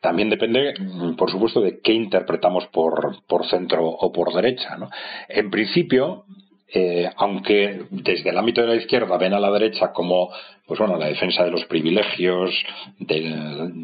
también 0.01 0.29
depende, 0.29 0.73
por 1.17 1.31
supuesto, 1.31 1.61
de 1.61 1.79
qué 1.79 1.93
interpretamos 1.93 2.67
por, 2.67 3.23
por 3.27 3.47
centro 3.47 3.87
o 3.87 4.11
por 4.11 4.33
derecha. 4.33 4.77
¿no? 4.77 4.89
En 5.27 5.49
principio, 5.49 6.25
eh, 6.73 7.09
aunque 7.15 7.85
desde 7.89 8.29
el 8.29 8.37
ámbito 8.37 8.61
de 8.61 8.67
la 8.67 8.75
izquierda 8.75 9.17
ven 9.17 9.33
a 9.33 9.39
la 9.39 9.51
derecha 9.51 9.93
como 9.93 10.29
pues 10.67 10.79
bueno, 10.79 10.97
la 10.97 11.07
defensa 11.07 11.45
de 11.45 11.51
los 11.51 11.63
privilegios 11.65 12.51
de, 12.99 13.21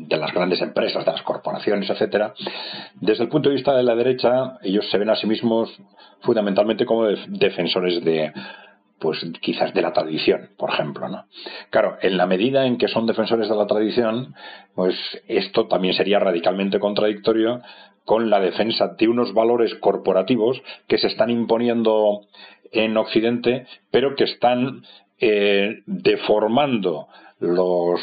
las 0.09 0.33
grandes 0.33 0.61
empresas, 0.61 1.05
de 1.05 1.11
las 1.13 1.21
corporaciones, 1.21 1.89
etcétera, 1.89 2.33
desde 2.95 3.23
el 3.23 3.29
punto 3.29 3.47
de 3.47 3.55
vista 3.55 3.73
de 3.73 3.83
la 3.83 3.95
derecha, 3.95 4.57
ellos 4.61 4.89
se 4.91 4.97
ven 4.97 5.09
a 5.09 5.15
sí 5.15 5.25
mismos 5.25 5.73
fundamentalmente 6.19 6.85
como 6.85 7.05
defensores 7.05 8.03
de 8.03 8.33
pues 9.03 9.19
quizás 9.41 9.73
de 9.73 9.81
la 9.81 9.91
tradición, 9.91 10.51
por 10.57 10.69
ejemplo, 10.69 11.09
¿no? 11.09 11.25
Claro, 11.69 11.97
en 12.01 12.15
la 12.15 12.25
medida 12.25 12.65
en 12.65 12.77
que 12.77 12.87
son 12.87 13.05
defensores 13.05 13.49
de 13.49 13.55
la 13.55 13.67
tradición, 13.67 14.33
pues 14.75 14.95
esto 15.27 15.67
también 15.67 15.93
sería 15.93 16.19
radicalmente 16.19 16.79
contradictorio 16.79 17.61
con 18.05 18.29
la 18.29 18.39
defensa 18.39 18.95
de 18.97 19.09
unos 19.09 19.33
valores 19.33 19.75
corporativos 19.75 20.61
que 20.87 20.97
se 20.97 21.07
están 21.07 21.29
imponiendo 21.29 22.21
en 22.71 22.95
Occidente, 22.95 23.67
pero 23.91 24.15
que 24.15 24.23
están 24.23 24.85
eh, 25.19 25.81
deformando 25.85 27.09
los 27.41 27.99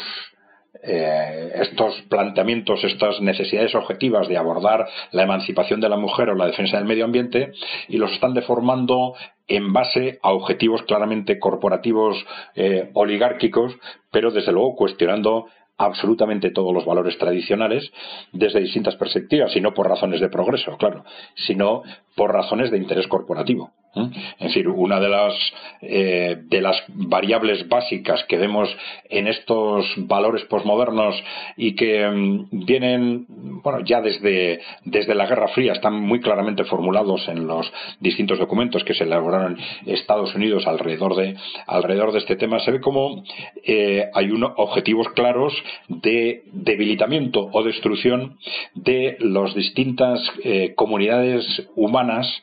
eh, 0.83 1.51
estos 1.55 2.01
planteamientos, 2.09 2.83
estas 2.83 3.21
necesidades 3.21 3.75
objetivas 3.75 4.27
de 4.27 4.37
abordar 4.37 4.87
la 5.11 5.23
emancipación 5.23 5.79
de 5.79 5.89
la 5.89 5.97
mujer 5.97 6.29
o 6.29 6.35
la 6.35 6.47
defensa 6.47 6.77
del 6.77 6.87
medio 6.87 7.05
ambiente 7.05 7.51
y 7.87 7.97
los 7.97 8.11
están 8.11 8.33
deformando 8.33 9.13
en 9.47 9.73
base 9.73 10.19
a 10.23 10.31
objetivos 10.31 10.83
claramente 10.83 11.39
corporativos 11.39 12.17
eh, 12.55 12.89
oligárquicos, 12.93 13.73
pero 14.11 14.31
desde 14.31 14.51
luego 14.51 14.75
cuestionando 14.75 15.45
absolutamente 15.77 16.51
todos 16.51 16.73
los 16.73 16.85
valores 16.85 17.17
tradicionales 17.17 17.91
desde 18.31 18.59
distintas 18.59 18.95
perspectivas, 18.95 19.55
y 19.55 19.61
no 19.61 19.73
por 19.73 19.87
razones 19.87 20.21
de 20.21 20.29
progreso, 20.29 20.77
claro, 20.77 21.03
sino 21.35 21.83
por 22.15 22.31
razones 22.31 22.71
de 22.71 22.77
interés 22.77 23.07
corporativo. 23.07 23.71
Es 23.93 24.39
decir, 24.39 24.69
una 24.69 25.01
de 25.01 25.09
las, 25.09 25.33
eh, 25.81 26.37
de 26.45 26.61
las 26.61 26.81
variables 26.87 27.67
básicas 27.67 28.23
que 28.29 28.37
vemos 28.37 28.69
en 29.09 29.27
estos 29.27 29.85
valores 29.97 30.45
posmodernos 30.45 31.21
y 31.57 31.75
que 31.75 32.07
mm, 32.07 32.65
vienen, 32.65 33.25
bueno, 33.61 33.79
ya 33.83 34.01
desde, 34.01 34.61
desde 34.85 35.13
la 35.13 35.25
Guerra 35.25 35.49
Fría, 35.49 35.73
están 35.73 35.95
muy 35.95 36.21
claramente 36.21 36.63
formulados 36.63 37.27
en 37.27 37.47
los 37.47 37.71
distintos 37.99 38.39
documentos 38.39 38.85
que 38.85 38.93
se 38.93 39.03
elaboraron 39.03 39.57
en 39.85 39.93
Estados 39.93 40.33
Unidos 40.35 40.67
alrededor 40.67 41.17
de, 41.17 41.35
alrededor 41.67 42.13
de 42.13 42.19
este 42.19 42.37
tema, 42.37 42.59
se 42.59 42.71
ve 42.71 42.79
como 42.79 43.23
eh, 43.65 44.09
hay 44.13 44.31
unos 44.31 44.53
objetivos 44.55 45.09
claros 45.09 45.53
de 45.89 46.43
debilitamiento 46.53 47.49
o 47.51 47.63
destrucción 47.63 48.37
de 48.73 49.17
las 49.19 49.53
distintas 49.53 50.21
eh, 50.43 50.73
comunidades 50.75 51.67
humanas 51.75 52.41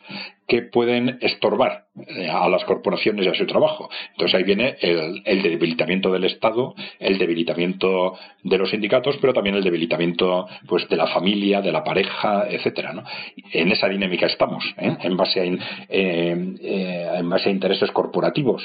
que 0.48 0.62
pueden 0.62 1.18
estorbar 1.20 1.84
eh, 2.06 2.26
a 2.26 2.48
las 2.48 2.64
corporaciones 2.64 3.26
y 3.26 3.28
a 3.28 3.34
su 3.34 3.46
trabajo. 3.46 3.90
Entonces 4.12 4.34
ahí 4.34 4.44
viene 4.44 4.76
el, 4.80 5.42
debilitamiento 5.42 6.10
del 6.10 6.24
Estado, 6.24 6.74
el 6.98 7.18
debilitamiento 7.18 8.18
de 8.42 8.56
los 8.56 8.70
sindicatos, 8.70 9.18
pero 9.20 9.34
también 9.34 9.56
el 9.56 9.62
debilitamiento 9.62 10.48
pues 10.66 10.88
de 10.88 10.96
la 10.96 11.06
familia, 11.08 11.60
de 11.60 11.70
la 11.70 11.84
pareja, 11.84 12.46
etcétera. 12.48 13.04
En 13.52 13.70
esa 13.70 13.88
dinámica 13.88 14.26
estamos, 14.26 14.64
¿eh? 14.78 14.96
en, 15.02 15.16
base 15.18 15.40
a, 15.40 15.44
eh, 15.44 17.10
en 17.18 17.28
base 17.28 17.50
a 17.50 17.52
intereses 17.52 17.90
corporativos. 17.90 18.62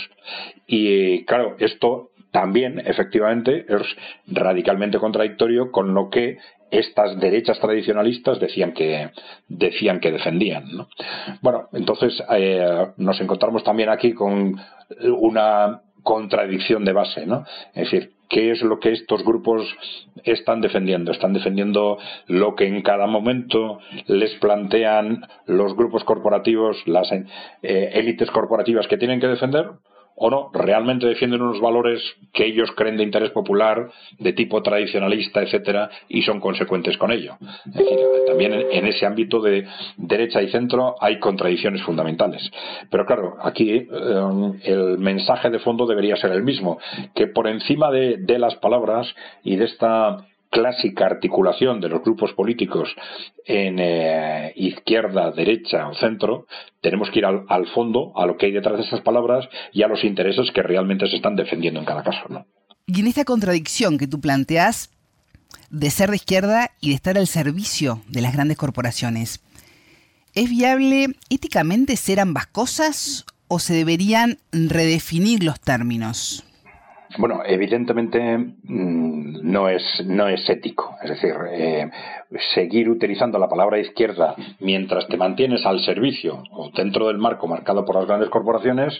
Y 0.65 1.25
claro, 1.25 1.57
esto 1.59 2.11
también 2.33 2.81
efectivamente 2.83 3.63
es 3.69 3.83
radicalmente 4.25 4.97
contradictorio 4.97 5.71
con 5.71 5.93
lo 5.93 6.09
que 6.09 6.39
estas 6.71 7.19
derechas 7.19 7.59
tradicionalistas 7.59 8.39
decían 8.39 8.73
que 8.73 9.11
decían 9.47 9.99
que 9.99 10.11
defendían. 10.11 10.65
Bueno, 11.41 11.69
entonces 11.73 12.21
eh, 12.31 12.87
nos 12.97 13.21
encontramos 13.21 13.63
también 13.63 13.89
aquí 13.89 14.13
con 14.13 14.59
una 15.19 15.81
contradicción 16.01 16.83
de 16.83 16.93
base, 16.93 17.27
¿no? 17.27 17.45
Es 17.75 17.91
decir, 17.91 18.13
¿qué 18.29 18.49
es 18.49 18.63
lo 18.63 18.79
que 18.79 18.91
estos 18.93 19.23
grupos 19.23 19.61
están 20.23 20.59
defendiendo? 20.59 21.11
Están 21.11 21.33
defendiendo 21.33 21.99
lo 22.25 22.55
que 22.55 22.65
en 22.65 22.81
cada 22.81 23.05
momento 23.05 23.79
les 24.07 24.33
plantean 24.39 25.27
los 25.45 25.75
grupos 25.75 26.03
corporativos, 26.03 26.81
las 26.87 27.11
eh, 27.11 27.91
élites 27.93 28.31
corporativas 28.31 28.87
que 28.87 28.97
tienen 28.97 29.19
que 29.19 29.27
defender, 29.27 29.67
o 30.15 30.29
no, 30.29 30.49
realmente 30.53 31.07
defienden 31.07 31.41
unos 31.41 31.59
valores 31.59 32.01
que 32.33 32.45
ellos 32.45 32.71
creen 32.75 32.97
de 32.97 33.03
interés 33.03 33.31
popular, 33.31 33.89
de 34.19 34.33
tipo 34.33 34.61
tradicionalista, 34.61 35.41
etcétera, 35.41 35.89
y 36.07 36.21
son 36.21 36.39
consecuentes 36.39 36.97
con 36.97 37.11
ello. 37.11 37.37
Es 37.65 37.73
decir, 37.73 37.99
también 38.27 38.53
en 38.53 38.87
ese 38.87 39.05
ámbito 39.05 39.41
de 39.41 39.65
derecha 39.97 40.41
y 40.41 40.49
centro 40.49 40.95
hay 40.99 41.19
contradicciones 41.19 41.81
fundamentales. 41.83 42.49
Pero 42.89 43.05
claro, 43.05 43.37
aquí 43.41 43.71
eh, 43.71 43.87
el 44.63 44.97
mensaje 44.99 45.49
de 45.49 45.59
fondo 45.59 45.85
debería 45.85 46.15
ser 46.15 46.31
el 46.31 46.43
mismo, 46.43 46.79
que 47.15 47.27
por 47.27 47.47
encima 47.47 47.91
de, 47.91 48.17
de 48.17 48.39
las 48.39 48.55
palabras 48.55 49.13
y 49.43 49.55
de 49.55 49.65
esta 49.65 50.25
clásica 50.53 51.07
articulación 51.07 51.81
de 51.81 51.89
los 51.89 52.03
grupos 52.03 52.31
políticos 52.33 52.87
en 53.43 53.79
eh, 53.79 54.53
izquierda, 54.55 55.31
derecha 55.31 55.89
o 55.89 55.95
centro, 55.95 56.45
tenemos 56.79 57.09
que 57.09 57.19
ir 57.19 57.25
al, 57.25 57.67
fondo, 57.73 58.13
a 58.15 58.27
lo 58.27 58.37
que 58.37 58.45
hay 58.45 58.51
detrás 58.51 58.77
de 58.77 58.83
esas 58.83 59.01
palabras 59.01 59.49
y 59.73 59.81
a 59.81 59.87
los 59.87 60.03
intereses 60.03 60.51
que 60.53 60.61
realmente 60.61 61.07
se 61.07 61.15
están 61.15 61.35
defendiendo 61.35 61.79
en 61.79 61.85
cada 61.87 62.03
caso. 62.03 62.45
Y 62.85 62.99
en 62.99 63.07
esta 63.07 63.25
contradicción 63.25 63.97
que 63.97 64.07
tú 64.07 64.21
planteas 64.21 64.91
de 65.71 65.89
ser 65.89 66.11
de 66.11 66.17
izquierda 66.17 66.69
y 66.79 66.89
de 66.89 66.95
estar 66.95 67.17
al 67.17 67.27
servicio 67.27 68.03
de 68.07 68.21
las 68.21 68.33
grandes 68.33 68.57
corporaciones, 68.57 69.41
¿es 70.35 70.49
viable 70.51 71.07
éticamente 71.31 71.95
ser 71.95 72.19
ambas 72.19 72.45
cosas 72.45 73.25
o 73.47 73.57
se 73.57 73.73
deberían 73.73 74.37
redefinir 74.51 75.43
los 75.43 75.59
términos? 75.59 76.45
Bueno, 77.17 77.41
evidentemente 77.45 78.37
mm, 78.37 79.39
no 79.43 79.69
es, 79.69 79.83
no 80.05 80.27
es 80.27 80.49
ético. 80.49 80.95
Es 81.03 81.09
decir, 81.11 81.35
eh, 81.51 81.89
seguir 82.53 82.89
utilizando 82.89 83.37
la 83.37 83.49
palabra 83.49 83.79
izquierda 83.79 84.35
mientras 84.59 85.07
te 85.07 85.17
mantienes 85.17 85.65
al 85.65 85.79
servicio 85.81 86.43
o 86.51 86.71
dentro 86.75 87.07
del 87.07 87.17
marco 87.17 87.47
marcado 87.47 87.85
por 87.85 87.95
las 87.95 88.07
grandes 88.07 88.29
corporaciones 88.29 88.99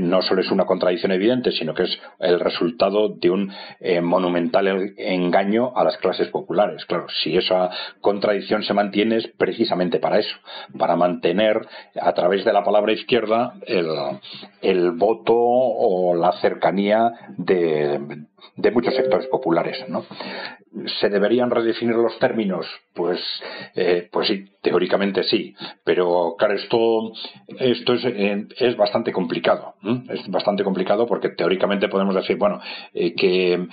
no 0.00 0.22
solo 0.22 0.40
es 0.40 0.50
una 0.50 0.64
contradicción 0.64 1.12
evidente, 1.12 1.52
sino 1.52 1.74
que 1.74 1.84
es 1.84 1.98
el 2.18 2.40
resultado 2.40 3.08
de 3.08 3.30
un 3.30 3.52
eh, 3.80 4.00
monumental 4.00 4.94
engaño 4.96 5.72
a 5.76 5.84
las 5.84 5.96
clases 5.98 6.28
populares. 6.28 6.84
Claro, 6.86 7.06
si 7.22 7.36
esa 7.36 7.70
contradicción 8.00 8.62
se 8.62 8.74
mantiene 8.74 9.16
es 9.16 9.28
precisamente 9.36 9.98
para 9.98 10.18
eso, 10.18 10.36
para 10.78 10.96
mantener 10.96 11.66
a 12.00 12.12
través 12.14 12.44
de 12.44 12.52
la 12.52 12.64
palabra 12.64 12.92
izquierda 12.92 13.54
el, 13.66 13.88
el 14.62 14.92
voto 14.92 15.34
o 15.34 16.14
la 16.14 16.32
cercanía 16.40 17.12
de, 17.36 18.26
de 18.56 18.70
muchos 18.70 18.94
sectores 18.94 19.26
populares. 19.28 19.84
¿no? 19.88 20.04
¿Se 21.00 21.08
deberían 21.08 21.50
redefinir 21.50 21.94
los 21.94 22.18
términos? 22.18 22.66
Pues, 22.94 23.20
eh, 23.76 24.08
pues 24.10 24.26
sí, 24.26 24.44
teóricamente 24.60 25.22
sí, 25.22 25.54
pero 25.84 26.34
claro, 26.36 26.54
esto, 26.54 27.12
esto 27.58 27.94
es, 27.94 28.04
eh, 28.04 28.46
es 28.58 28.76
bastante 28.76 29.12
complicado. 29.12 29.74
Es 30.08 30.28
bastante 30.28 30.64
complicado 30.64 31.06
porque 31.06 31.28
teóricamente 31.28 31.88
podemos 31.88 32.14
decir, 32.14 32.36
bueno, 32.36 32.60
eh, 32.92 33.14
que 33.14 33.68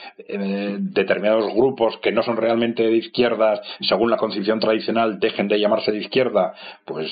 determinados 0.79 1.53
grupos 1.53 1.97
que 2.01 2.11
no 2.11 2.21
son 2.21 2.37
realmente 2.37 2.83
de 2.83 2.97
izquierdas, 2.97 3.61
según 3.81 4.11
la 4.11 4.17
concepción 4.17 4.59
tradicional, 4.59 5.19
dejen 5.19 5.47
de 5.47 5.59
llamarse 5.59 5.91
de 5.91 5.99
izquierda, 5.99 6.53
pues, 6.85 7.11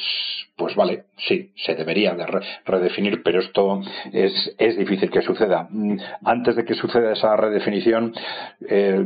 pues 0.55 0.75
vale, 0.75 1.05
sí, 1.27 1.51
se 1.55 1.75
debería 1.75 2.13
de 2.13 2.25
redefinir, 2.65 3.23
pero 3.23 3.39
esto 3.39 3.81
es, 4.11 4.55
es 4.57 4.77
difícil 4.77 5.09
que 5.09 5.21
suceda. 5.21 5.67
Mm, 5.69 5.97
antes 6.25 6.55
de 6.55 6.65
que 6.65 6.75
suceda 6.75 7.13
esa 7.13 7.35
redefinición, 7.35 8.13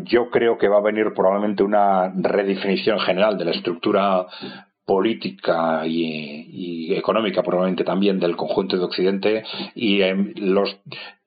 yo 0.05 0.29
creo 0.29 0.57
que 0.57 0.67
va 0.73 0.79
a 0.79 0.83
venir 0.83 1.13
probablemente 1.15 1.63
una 1.63 2.11
redefinición 2.15 2.99
general 2.99 3.37
de 3.37 3.45
la 3.45 3.51
estructura 3.51 4.27
política 4.85 5.85
y, 5.85 6.93
económica 6.93 7.41
probablemente 7.41 7.83
también 7.83 8.19
del 8.19 8.35
conjunto 8.35 8.77
de 8.77 8.83
Occidente 8.83 9.43
y 9.75 9.99
los 10.35 10.77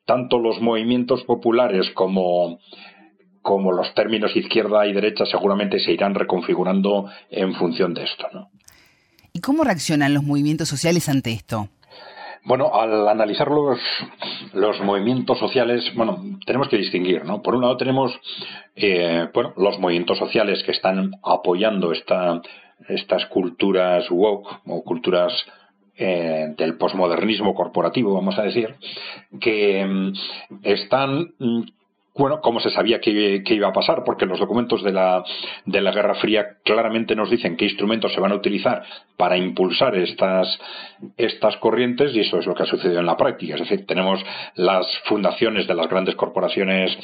tanto 0.05 0.39
los 0.39 0.61
movimientos 0.61 1.25
populares 1.25 1.91
como 1.95 2.59
como 3.43 3.73
los 3.73 3.95
términos 3.95 4.35
izquierda 4.37 4.87
y 4.87 4.93
derecha 4.93 5.25
seguramente 5.25 5.79
se 5.79 5.93
irán 5.93 6.15
reconfigurando 6.15 7.09
en 7.31 7.55
función 7.55 7.95
de 7.95 8.03
esto. 8.05 8.27
¿Y 9.33 9.41
cómo 9.41 9.63
reaccionan 9.63 10.15
los 10.15 10.25
movimientos 10.25 10.69
sociales 10.69 11.09
ante 11.09 11.33
esto? 11.33 11.69
Bueno, 12.47 12.71
al 12.73 13.09
analizar 13.09 13.49
los, 13.51 13.81
los 14.53 14.81
movimientos 14.81 15.37
sociales, 15.37 15.85
bueno, 15.97 16.23
tenemos 16.47 16.69
que 16.69 16.77
distinguir, 16.77 17.25
¿no? 17.25 17.43
Por 17.43 17.57
un 17.57 17.63
lado 17.63 17.77
tenemos, 17.77 18.17
eh, 18.77 19.29
bueno, 19.35 19.53
los 19.57 19.81
movimientos 19.81 20.17
sociales 20.17 20.63
que 20.63 20.71
están 20.71 21.11
apoyando 21.25 21.91
esta, 21.91 22.41
estas 22.89 23.27
culturas 23.27 24.09
woke 24.13 24.61
o 24.65 24.85
culturas 24.85 25.33
eh, 25.97 26.55
del 26.57 26.77
posmodernismo 26.77 27.53
corporativo, 27.53 28.15
vamos 28.15 28.39
a 28.39 28.43
decir, 28.43 28.77
que 29.41 29.85
mm, 29.85 30.13
están 30.63 31.35
mm, 31.41 31.63
bueno, 32.19 32.41
como 32.41 32.61
se 32.61 32.71
sabía 32.71 33.01
que, 33.01 33.43
iba 33.47 33.69
a 33.69 33.73
pasar, 33.73 34.03
porque 34.05 34.27
los 34.27 34.39
documentos 34.39 34.83
de 34.83 34.93
la, 34.93 35.23
de 35.65 35.81
la 35.81 35.93
Guerra 35.93 36.15
Fría 36.15 36.59
claramente 36.65 37.15
nos 37.15 37.31
dicen 37.31 37.57
qué 37.57 37.67
instrumentos 37.67 38.13
se 38.13 38.21
van 38.21 38.33
a 38.33 38.37
utilizar 38.37 38.83
para 39.17 39.37
impulsar 39.37 39.95
estas, 39.97 40.59
estas 41.17 41.57
corrientes 41.59 42.15
y 42.15 42.21
eso 42.21 42.39
es 42.39 42.47
lo 42.47 42.55
que 42.55 42.63
ha 42.63 42.67
sucedido 42.67 43.01
en 43.01 43.07
la 43.07 43.17
práctica. 43.17 43.55
Es 43.55 43.61
decir, 43.61 43.87
tenemos 43.87 44.25
las 44.55 44.87
fundaciones 45.05 45.67
de 45.67 45.75
las 45.75 45.89
grandes 45.89 46.15
corporaciones 46.15 46.97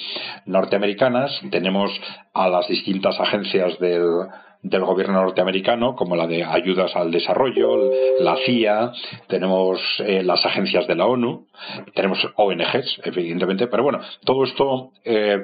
norteamericanas, 0.47 1.41
tenemos 1.51 1.91
a 2.35 2.49
las 2.49 2.67
distintas 2.69 3.19
agencias 3.21 3.79
del 3.79 4.29
del 4.63 4.85
gobierno 4.85 5.15
norteamericano, 5.15 5.97
como 5.97 6.15
la 6.15 6.27
de 6.27 6.45
ayudas 6.45 6.95
al 6.95 7.11
desarrollo, 7.11 7.91
la 8.21 8.37
CIA, 8.47 8.93
tenemos 9.27 9.81
eh, 9.99 10.23
las 10.23 10.45
agencias 10.47 10.87
de 10.87 10.95
la 10.95 11.07
ONU, 11.07 11.47
tenemos 11.95 12.19
ONGs, 12.37 13.01
evidentemente, 13.05 13.67
pero 13.67 13.83
bueno, 13.83 14.01
todo 14.25 14.45
esto, 14.45 14.93
eh, 15.05 15.43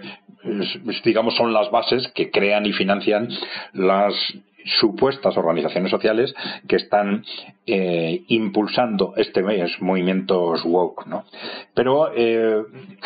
digamos, 1.04 1.34
son 1.36 1.52
las 1.52 1.70
bases 1.70 2.08
que 2.14 2.30
crean 2.30 2.64
y 2.66 2.72
financian 2.72 3.28
las 3.72 4.14
supuestas 4.64 5.36
organizaciones 5.36 5.90
sociales 5.90 6.34
que 6.66 6.76
están 6.76 7.24
eh, 7.66 8.22
impulsando 8.28 9.14
este 9.16 9.42
mes 9.42 9.70
movimientos 9.80 10.64
woke, 10.64 11.06
¿no? 11.06 11.24
Pero 11.74 12.10
eh, 12.14 12.62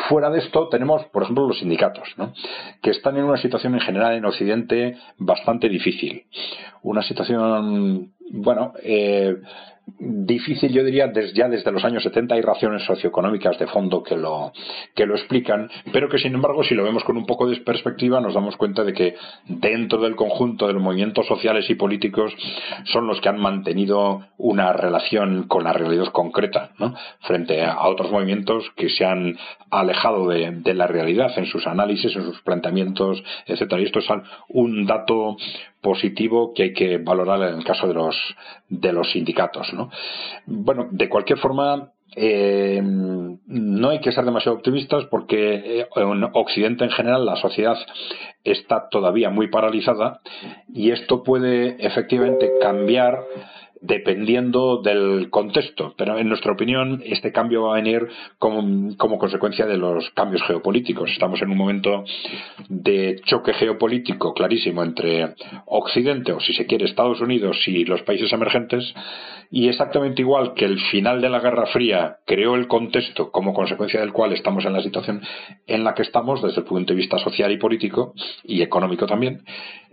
fuera 0.08 0.30
de 0.30 0.40
esto 0.40 0.68
tenemos, 0.68 1.04
por 1.06 1.22
ejemplo, 1.22 1.46
los 1.46 1.58
sindicatos, 1.58 2.08
¿no? 2.16 2.32
Que 2.80 2.90
están 2.90 3.16
en 3.16 3.24
una 3.24 3.38
situación 3.38 3.74
en 3.74 3.80
general 3.80 4.14
en 4.14 4.24
Occidente 4.24 4.96
bastante 5.18 5.68
difícil, 5.68 6.24
una 6.82 7.02
situación, 7.02 8.12
bueno, 8.30 8.72
eh, 8.82 9.36
difícil, 9.98 10.72
yo 10.72 10.85
diría, 10.85 11.09
desde, 11.09 11.35
ya 11.35 11.48
desde 11.48 11.70
los 11.72 11.85
años 11.85 12.02
70 12.02 12.35
hay 12.35 12.40
razones 12.40 12.83
socioeconómicas 12.85 13.59
de 13.59 13.66
fondo 13.66 14.02
que 14.02 14.16
lo, 14.16 14.52
que 14.94 15.07
lo 15.07 15.14
explican, 15.14 15.70
pero 15.92 16.09
que 16.09 16.18
sin 16.18 16.35
embargo, 16.35 16.62
si 16.64 16.74
lo 16.74 16.85
vemos 16.85 17.05
con 17.05 17.16
un 17.16 17.26
poco 17.26 17.48
de 17.48 17.57
perspectiva, 17.61 18.20
nos 18.20 18.35
damos 18.35 18.57
cuenta 18.57 18.85
de 18.85 18.92
que 18.92 19.14
dentro 19.46 20.00
del 20.00 20.16
conjunto 20.16 20.66
de 20.66 20.74
los 20.74 20.83
movimientos 20.83 21.26
sociales 21.26 21.68
y 21.70 21.74
políticos 21.74 22.33
son 22.85 23.07
los 23.07 23.20
que 23.20 23.28
han 23.28 23.40
mantenido 23.40 24.26
una 24.38 24.72
relación 24.72 25.44
con 25.48 25.64
la 25.64 25.72
realidad 25.72 26.12
concreta, 26.12 26.72
¿no? 26.78 26.94
frente 27.20 27.64
a 27.64 27.87
otros 27.87 28.11
movimientos 28.11 28.70
que 28.76 28.88
se 28.88 29.05
han 29.05 29.37
alejado 29.70 30.28
de, 30.28 30.50
de 30.50 30.74
la 30.74 30.87
realidad 30.87 31.33
en 31.37 31.46
sus 31.46 31.66
análisis, 31.66 32.14
en 32.16 32.24
sus 32.24 32.40
planteamientos, 32.42 33.22
etcétera. 33.46 33.81
Y 33.81 33.85
esto 33.85 34.00
es 34.00 34.07
un 34.48 34.87
dato 34.87 35.37
positivo 35.82 36.52
que 36.54 36.62
hay 36.62 36.72
que 36.72 36.98
valorar 36.98 37.42
en 37.42 37.58
el 37.58 37.64
caso 37.64 37.88
de 37.88 37.94
los, 37.94 38.16
de 38.68 38.92
los 38.92 39.10
sindicatos. 39.10 39.72
¿no? 39.74 39.90
Bueno, 40.46 40.88
de 40.90 41.08
cualquier 41.08 41.38
forma, 41.38 41.92
eh, 42.14 42.80
no 42.82 43.88
hay 43.88 44.00
que 44.00 44.12
ser 44.12 44.24
demasiado 44.24 44.56
optimistas 44.56 45.04
porque 45.06 45.80
eh, 45.80 45.86
en 45.96 46.24
Occidente 46.34 46.84
en 46.84 46.90
general 46.90 47.26
la 47.26 47.36
sociedad 47.36 47.76
está 48.44 48.88
todavía 48.90 49.30
muy 49.30 49.48
paralizada 49.48 50.20
y 50.72 50.90
esto 50.90 51.22
puede 51.22 51.84
efectivamente 51.84 52.52
cambiar 52.60 53.18
dependiendo 53.82 54.80
del 54.80 55.28
contexto. 55.28 55.94
Pero 55.98 56.16
en 56.16 56.28
nuestra 56.28 56.52
opinión, 56.52 57.02
este 57.04 57.32
cambio 57.32 57.64
va 57.64 57.72
a 57.72 57.82
venir 57.82 58.08
como, 58.38 59.18
consecuencia 59.18 59.66
de 59.66 59.76
los 59.76 60.08
cambios 60.10 60.42
geopolíticos. 60.44 61.10
Estamos 61.10 61.42
en 61.42 61.50
un 61.50 61.58
momento 61.58 62.04
de 62.68 63.20
choque 63.24 63.52
geopolítico 63.54 64.32
clarísimo 64.32 64.82
entre 64.84 65.34
Occidente, 65.66 66.32
o 66.32 66.40
si 66.40 66.54
se 66.54 66.66
quiere, 66.66 66.84
Estados 66.84 67.20
Unidos 67.20 67.58
y 67.66 67.84
los 67.84 68.02
países 68.02 68.32
emergentes, 68.32 68.94
y 69.50 69.68
exactamente 69.68 70.22
igual 70.22 70.54
que 70.54 70.64
el 70.64 70.78
final 70.90 71.20
de 71.20 71.28
la 71.28 71.40
Guerra 71.40 71.66
Fría 71.66 72.18
creó 72.24 72.54
el 72.54 72.68
contexto 72.68 73.30
como 73.30 73.52
consecuencia 73.52 74.00
del 74.00 74.12
cual 74.12 74.32
estamos 74.32 74.64
en 74.64 74.72
la 74.72 74.82
situación 74.82 75.22
en 75.66 75.84
la 75.84 75.94
que 75.94 76.02
estamos 76.02 76.40
desde 76.40 76.60
el 76.60 76.66
punto 76.66 76.92
de 76.92 77.00
vista 77.00 77.18
social 77.18 77.50
y 77.50 77.58
político 77.58 78.14
y 78.44 78.62
económico 78.62 79.06
también, 79.06 79.44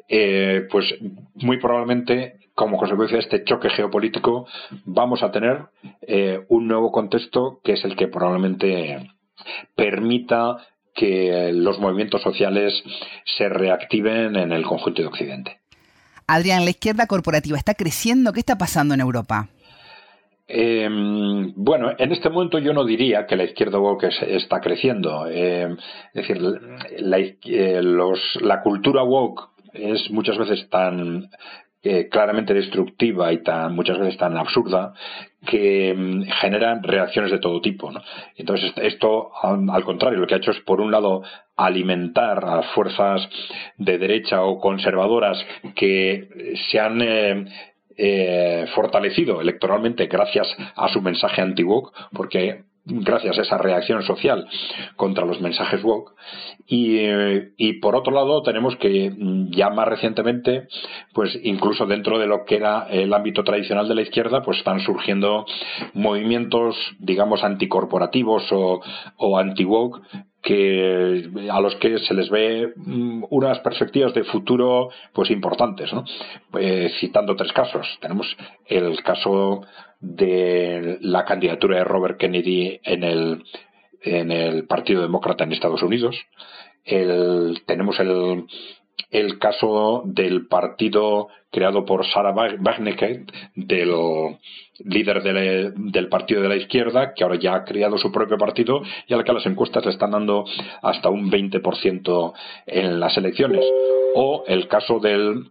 eh, 0.07 0.67
pues 0.71 0.95
muy 1.35 1.57
probablemente 1.57 2.39
como 2.59 2.77
consecuencia 2.77 3.15
de 3.15 3.23
este 3.23 3.43
choque 3.45 3.69
geopolítico, 3.69 4.45
vamos 4.83 5.23
a 5.23 5.31
tener 5.31 5.67
eh, 6.01 6.41
un 6.49 6.67
nuevo 6.67 6.91
contexto 6.91 7.61
que 7.63 7.71
es 7.71 7.85
el 7.85 7.95
que 7.95 8.09
probablemente 8.09 9.11
permita 9.77 10.57
que 10.93 11.51
los 11.53 11.79
movimientos 11.79 12.21
sociales 12.21 12.73
se 13.37 13.47
reactiven 13.47 14.35
en 14.35 14.51
el 14.51 14.65
conjunto 14.65 15.01
de 15.01 15.07
Occidente. 15.07 15.59
Adrián, 16.27 16.65
la 16.65 16.71
izquierda 16.71 17.07
corporativa 17.07 17.57
está 17.57 17.75
creciendo. 17.75 18.33
¿Qué 18.33 18.41
está 18.41 18.57
pasando 18.57 18.93
en 18.93 18.99
Europa? 18.99 19.47
Em, 20.45 21.53
bueno, 21.55 21.91
en 21.97 22.11
este 22.11 22.29
momento 22.29 22.59
yo 22.59 22.73
no 22.73 22.83
diría 22.83 23.25
que 23.25 23.37
la 23.37 23.45
izquierda 23.45 23.79
woke 23.79 24.09
está 24.27 24.59
creciendo. 24.59 25.27
Em, 25.27 25.77
es 26.13 26.27
decir, 26.27 26.41
la, 26.41 27.19
eh, 27.19 27.81
la 28.41 28.61
cultura 28.61 29.01
woke 29.03 29.47
es 29.71 30.11
muchas 30.11 30.37
veces 30.37 30.69
tan 30.69 31.29
eh, 31.81 32.09
claramente 32.09 32.53
destructiva 32.53 33.31
y 33.31 33.41
tan 33.41 33.73
muchas 33.73 33.97
veces 33.97 34.17
tan 34.17 34.37
absurda 34.37 34.93
que 35.45 35.93
mm, 35.95 36.23
generan 36.41 36.83
reacciones 36.83 37.31
de 37.31 37.39
todo 37.39 37.61
tipo. 37.61 37.89
Entonces 38.35 38.73
esto, 38.77 39.31
al 39.41 39.83
contrario, 39.85 40.19
lo 40.19 40.27
que 40.27 40.35
ha 40.35 40.39
hecho 40.39 40.51
es 40.51 40.59
por 40.61 40.81
un 40.81 40.91
lado 40.91 41.23
alimentar 41.55 42.43
a 42.43 42.63
fuerzas 42.73 43.27
de 43.77 43.97
derecha 43.97 44.43
o 44.43 44.59
conservadoras 44.59 45.37
que 45.75 46.55
se 46.69 46.79
han 46.79 47.01
eh, 47.01 47.45
eh, 47.97 48.65
fortalecido 48.75 49.41
electoralmente 49.41 50.07
gracias 50.07 50.47
a 50.75 50.87
su 50.89 51.01
mensaje 51.01 51.41
anti-woke, 51.41 51.93
porque 52.13 52.63
gracias 52.89 53.37
a 53.37 53.41
esa 53.41 53.57
reacción 53.57 54.03
social 54.03 54.47
contra 54.95 55.25
los 55.25 55.41
mensajes 55.41 55.83
woke. 55.83 56.13
Y, 56.67 56.99
y, 57.57 57.79
por 57.79 57.95
otro 57.95 58.13
lado, 58.13 58.41
tenemos 58.43 58.75
que 58.77 59.09
mm, 59.09 59.51
ya 59.51 59.69
más 59.69 59.87
recientemente, 59.87 60.67
pues 61.13 61.37
incluso 61.43 61.85
dentro 61.85 62.19
de 62.19 62.27
lo 62.27 62.45
que 62.45 62.57
era 62.57 62.87
el 62.89 63.13
ámbito 63.13 63.43
tradicional 63.43 63.87
de 63.87 63.95
la 63.95 64.01
izquierda, 64.01 64.41
pues 64.41 64.59
están 64.59 64.79
surgiendo 64.81 65.45
movimientos, 65.93 66.75
digamos, 66.99 67.43
anticorporativos 67.43 68.51
o, 68.51 68.81
o 69.17 69.37
anti-woke 69.37 70.01
que 70.41 71.29
a 71.51 71.59
los 71.59 71.75
que 71.75 71.99
se 71.99 72.13
les 72.13 72.29
ve 72.29 72.73
mm, 72.75 73.25
unas 73.29 73.59
perspectivas 73.59 74.13
de 74.13 74.23
futuro 74.23 74.89
pues 75.13 75.29
importantes 75.31 75.91
¿no? 75.93 76.05
Eh, 76.59 76.91
citando 76.99 77.35
tres 77.35 77.51
casos 77.51 77.85
tenemos 78.01 78.37
el 78.65 79.01
caso 79.03 79.61
de 79.99 80.97
la 81.01 81.25
candidatura 81.25 81.77
de 81.77 81.83
Robert 81.83 82.17
Kennedy 82.17 82.79
en 82.83 83.03
el 83.03 83.43
en 84.01 84.31
el 84.31 84.65
Partido 84.65 85.01
Demócrata 85.01 85.43
en 85.43 85.51
Estados 85.51 85.83
Unidos 85.83 86.15
el, 86.85 87.61
tenemos 87.65 87.99
el 87.99 88.45
el 89.09 89.39
caso 89.39 90.03
del 90.05 90.47
partido 90.47 91.27
creado 91.51 91.85
por 91.85 92.05
Sarah 92.05 92.33
Wagenknecht, 92.33 93.31
del 93.55 93.91
líder 94.79 95.23
del 95.23 96.09
partido 96.09 96.41
de 96.41 96.49
la 96.49 96.55
izquierda, 96.55 97.13
que 97.13 97.23
ahora 97.23 97.39
ya 97.39 97.55
ha 97.55 97.63
creado 97.63 97.97
su 97.97 98.11
propio 98.11 98.37
partido 98.37 98.81
y 99.07 99.13
al 99.13 99.23
que 99.23 99.33
las 99.33 99.45
encuestas 99.45 99.85
le 99.85 99.91
están 99.91 100.11
dando 100.11 100.45
hasta 100.81 101.09
un 101.09 101.31
20% 101.31 102.33
en 102.67 102.99
las 102.99 103.17
elecciones. 103.17 103.65
O 104.15 104.43
el 104.47 104.67
caso 104.67 104.99
de 104.99 105.43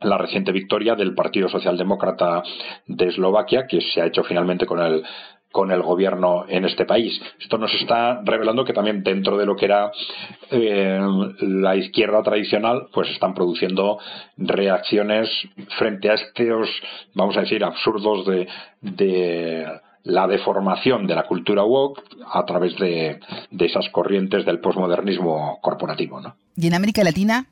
la 0.00 0.18
reciente 0.18 0.52
victoria 0.52 0.94
del 0.94 1.14
Partido 1.14 1.48
Socialdemócrata 1.48 2.42
de 2.86 3.06
Eslovaquia, 3.06 3.66
que 3.66 3.80
se 3.80 4.00
ha 4.00 4.06
hecho 4.06 4.22
finalmente 4.22 4.66
con 4.66 4.80
el 4.80 5.02
con 5.50 5.70
el 5.70 5.82
gobierno 5.82 6.44
en 6.48 6.64
este 6.64 6.84
país. 6.84 7.20
Esto 7.40 7.58
nos 7.58 7.72
está 7.74 8.20
revelando 8.22 8.64
que 8.64 8.72
también 8.72 9.02
dentro 9.02 9.36
de 9.38 9.46
lo 9.46 9.56
que 9.56 9.64
era 9.64 9.90
eh, 10.50 11.00
la 11.40 11.76
izquierda 11.76 12.22
tradicional, 12.22 12.88
pues 12.92 13.08
están 13.10 13.34
produciendo 13.34 13.98
reacciones 14.36 15.28
frente 15.78 16.10
a 16.10 16.14
estos, 16.14 16.68
vamos 17.14 17.36
a 17.36 17.40
decir, 17.40 17.64
absurdos 17.64 18.26
de, 18.26 18.46
de 18.82 19.66
la 20.04 20.26
deformación 20.26 21.06
de 21.06 21.14
la 21.14 21.26
cultura 21.26 21.64
woke 21.64 22.02
a 22.32 22.44
través 22.44 22.76
de, 22.76 23.18
de 23.50 23.66
esas 23.66 23.88
corrientes 23.90 24.44
del 24.44 24.60
posmodernismo 24.60 25.58
corporativo. 25.60 26.20
¿no? 26.20 26.34
¿Y 26.56 26.66
en 26.66 26.74
América 26.74 27.02
Latina? 27.04 27.46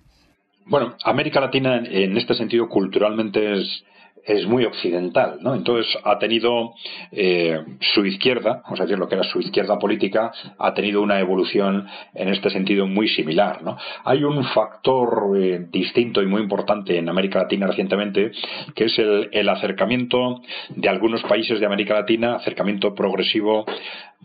Bueno, 0.66 0.94
América 1.04 1.40
Latina 1.40 1.76
en 1.78 2.16
este 2.16 2.34
sentido 2.34 2.68
culturalmente 2.68 3.60
es, 3.60 3.84
es 4.26 4.46
muy 4.46 4.64
occidental, 4.64 5.38
¿no? 5.40 5.54
Entonces 5.54 5.86
ha 6.04 6.18
tenido 6.18 6.74
eh, 7.12 7.58
su 7.94 8.04
izquierda, 8.04 8.60
vamos 8.64 8.80
a 8.80 8.82
decir 8.84 8.98
lo 8.98 9.08
que 9.08 9.14
era 9.14 9.24
su 9.24 9.38
izquierda 9.40 9.78
política, 9.78 10.32
ha 10.58 10.74
tenido 10.74 11.00
una 11.00 11.20
evolución 11.20 11.86
en 12.14 12.28
este 12.28 12.50
sentido 12.50 12.86
muy 12.86 13.08
similar, 13.08 13.62
¿no? 13.62 13.76
Hay 14.04 14.24
un 14.24 14.44
factor 14.44 15.36
eh, 15.36 15.66
distinto 15.70 16.22
y 16.22 16.26
muy 16.26 16.42
importante 16.42 16.98
en 16.98 17.08
América 17.08 17.40
Latina 17.40 17.66
recientemente, 17.66 18.32
que 18.74 18.84
es 18.84 18.98
el, 18.98 19.46
acercamiento 19.48 20.42
de 20.70 20.88
algunos 20.88 21.22
países 21.22 21.60
de 21.60 21.66
América 21.66 21.94
Latina, 21.94 22.34
acercamiento 22.34 22.94
progresivo 22.94 23.64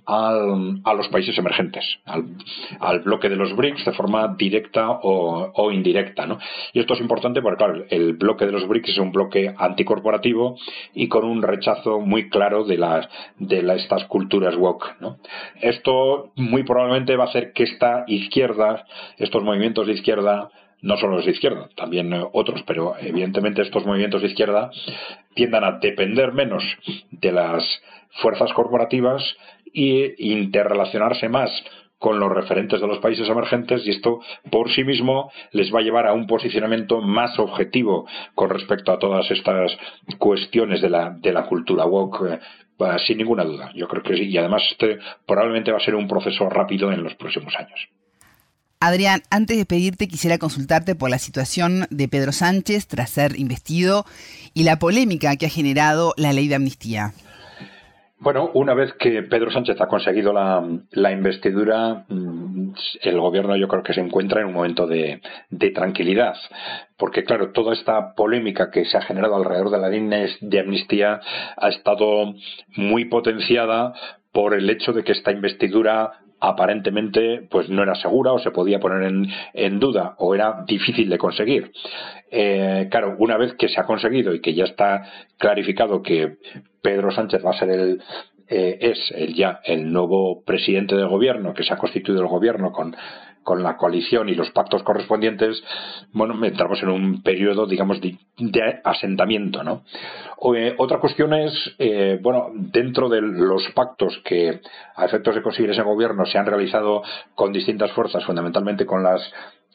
a 0.06 0.94
los 0.96 1.08
países 1.10 1.38
emergentes, 1.38 1.86
al, 2.06 3.00
bloque 3.02 3.30
de 3.30 3.36
los 3.36 3.56
BRICS 3.56 3.86
de 3.86 3.92
forma 3.94 4.36
directa 4.38 5.00
o, 5.04 5.72
indirecta. 5.72 6.26
¿no? 6.26 6.40
Y 6.74 6.80
esto 6.80 6.96
es 6.96 7.02
importante 7.02 7.42
porque, 7.42 7.58
claro, 7.58 7.86
el 7.90 8.14
bloque 8.14 8.46
de 8.46 8.52
los 8.52 8.68
BRICS 8.68 8.90
es 8.90 8.98
un 8.98 9.12
bloque 9.12 9.54
anticorporativo 9.92 10.58
y 10.94 11.08
con 11.08 11.26
un 11.26 11.42
rechazo 11.42 12.00
muy 12.00 12.30
claro 12.30 12.64
de, 12.64 12.78
las, 12.78 13.08
de 13.38 13.60
estas 13.76 14.06
culturas 14.06 14.56
woke. 14.56 14.96
Esto 15.62 16.32
muy 16.36 16.64
probablemente 16.64 17.16
va 17.16 17.26
a 17.26 17.28
hacer 17.28 17.52
que 17.54 17.64
esta 17.64 18.04
izquierda, 18.08 18.86
estos 19.18 19.44
movimientos 19.44 19.88
de 19.88 19.94
izquierda, 19.94 20.50
no 20.82 20.98
solo 20.98 21.18
los 21.18 21.26
de 21.26 21.32
izquierda, 21.32 21.70
también 21.76 22.12
otros, 22.34 22.64
pero 22.66 22.96
evidentemente 23.00 23.62
estos 23.62 23.86
movimientos 23.86 24.22
de 24.22 24.30
izquierda 24.30 24.72
tiendan 25.36 25.64
a 25.64 25.80
depender 25.80 26.32
menos 26.32 26.64
de 27.12 27.32
las 27.32 27.64
fuerzas 28.22 28.52
corporativas 28.54 29.24
e 29.74 30.16
interrelacionarse 30.18 31.30
más 31.30 31.52
con 32.02 32.20
los 32.20 32.32
referentes 32.32 32.82
de 32.82 32.88
los 32.88 32.98
países 32.98 33.30
emergentes 33.30 33.84
y 33.86 33.92
esto 33.92 34.22
por 34.50 34.74
sí 34.74 34.84
mismo 34.84 35.32
les 35.52 35.72
va 35.72 35.82
a 35.82 35.84
llevar 35.84 36.08
a 36.08 36.14
un 36.14 36.26
posicionamiento 36.26 37.00
más 37.00 37.38
objetivo 37.38 38.08
con 38.34 38.50
respecto 38.50 38.92
a 38.92 38.98
todas 38.98 39.30
estas 39.30 39.72
cuestiones 40.18 40.82
de 40.82 40.90
la, 40.90 41.12
de 41.12 41.32
la 41.32 41.46
cultura 41.46 41.86
woke, 41.86 42.24
eh, 42.34 42.40
sin 43.06 43.20
ninguna 43.20 43.44
duda. 43.44 43.70
Yo 43.76 43.88
creo 43.88 44.02
que 44.02 44.16
sí, 44.16 44.24
y 44.24 44.36
además 44.36 44.64
este 44.72 44.98
probablemente 45.28 45.72
va 45.72 45.78
a 45.78 45.86
ser 45.86 45.94
un 45.94 46.08
proceso 46.08 46.50
rápido 46.50 46.92
en 46.92 47.04
los 47.04 47.14
próximos 47.14 47.54
años. 47.56 47.80
Adrián, 48.80 49.22
antes 49.30 49.58
de 49.58 49.68
pedirte 49.68 50.08
quisiera 50.08 50.40
consultarte 50.40 50.96
por 50.96 51.12
la 51.12 51.20
situación 51.20 51.86
de 51.92 52.08
Pedro 52.08 52.32
Sánchez 52.32 52.88
tras 52.88 53.12
ser 53.12 53.40
investido 53.40 54.08
y 54.56 54.64
la 54.64 54.80
polémica 54.80 55.36
que 55.36 55.46
ha 55.46 55.50
generado 55.50 56.16
la 56.18 56.34
ley 56.34 56.48
de 56.48 56.56
amnistía. 56.56 57.14
Bueno, 58.22 58.52
una 58.54 58.76
vez 58.76 58.94
que 59.00 59.24
Pedro 59.24 59.50
Sánchez 59.50 59.82
ha 59.82 59.88
conseguido 59.88 60.32
la, 60.32 61.12
investidura, 61.12 62.06
mm, 62.08 62.74
el 63.02 63.20
gobierno 63.20 63.56
yo 63.56 63.68
creo 63.68 63.82
que 63.82 63.96
se 63.96 64.00
encuentra 64.00 64.42
en 64.42 64.48
un 64.48 64.54
momento 64.54 64.86
de, 64.86 65.20
tranquilidad, 65.74 66.36
porque 66.98 67.24
claro, 67.24 67.52
toda 67.52 67.74
esta 67.74 68.14
polémica 68.14 68.70
que 68.70 68.86
se 68.86 68.96
ha 68.96 69.02
generado 69.02 69.36
alrededor 69.36 69.72
de 69.72 69.80
la 69.80 69.90
línea 69.90 70.28
de 70.40 70.60
amnistía 70.60 71.20
ha 71.58 71.70
estado 71.70 72.36
muy 72.76 73.06
potenciada 73.06 73.94
por 74.32 74.54
el 74.54 74.70
hecho 74.70 74.94
de 74.94 75.04
que 75.04 75.14
esta 75.14 75.32
investidura 75.32 76.22
aparentemente 76.42 77.48
pues 77.50 77.70
no 77.70 77.84
era 77.84 77.96
segura 77.96 78.34
o 78.34 78.40
se 78.40 78.52
podía 78.52 78.80
poner 78.80 79.04
en, 79.04 79.28
en 79.54 79.80
duda 79.80 80.16
o 80.18 80.36
era 80.36 80.64
difícil 80.68 81.10
de 81.10 81.18
conseguir. 81.18 81.72
Eh, 82.32 82.88
claro, 82.90 83.16
una 83.20 83.38
vez 83.38 83.54
que 83.54 83.70
se 83.70 83.80
ha 83.80 83.86
conseguido 83.86 84.34
y 84.34 84.42
que 84.42 84.56
ya 84.56 84.66
está 84.66 85.04
clarificado 85.38 86.02
que 86.02 86.38
Pedro 86.82 87.12
Sánchez 87.12 87.46
va 87.46 87.52
a 87.52 87.60
ser 87.60 87.70
el 87.70 88.02
eh, 88.54 88.78
es 88.82 89.14
el 89.16 89.34
ya 89.34 89.62
el 89.64 89.94
nuevo 89.94 90.44
presidente 90.44 90.96
del 90.96 91.08
gobierno 91.08 91.54
que 91.54 91.64
se 91.64 91.74
ha 91.74 91.78
constituido 91.78 92.22
el 92.22 92.28
gobierno 92.28 92.74
con 92.74 92.94
con 93.44 93.64
la 93.64 93.78
coalición 93.78 94.30
y 94.30 94.36
los 94.36 94.52
pactos 94.52 94.84
correspondientes, 94.84 95.64
bueno, 96.14 96.44
entramos 96.46 96.82
en 96.84 96.90
un 96.90 97.24
periodo, 97.24 97.66
digamos, 97.66 98.00
de, 98.02 98.18
asentamiento, 98.84 99.64
¿no? 99.64 99.84
Eh, 100.56 100.76
otra 100.78 101.00
cuestión 101.00 101.34
es, 101.34 101.54
eh, 101.80 102.20
bueno, 102.22 102.48
dentro 102.54 103.10
de 103.10 103.22
los 103.22 103.68
pactos 103.74 104.22
que 104.26 104.62
a 104.96 105.06
efectos 105.06 105.36
de 105.36 105.42
conseguir 105.42 105.72
ese 105.72 105.82
gobierno 105.82 106.26
se 106.26 106.38
han 106.38 106.46
realizado 106.46 107.04
con 107.36 107.52
distintas 107.52 107.92
fuerzas, 107.92 108.24
fundamentalmente 108.26 108.86
con 108.86 109.04
las 109.04 109.22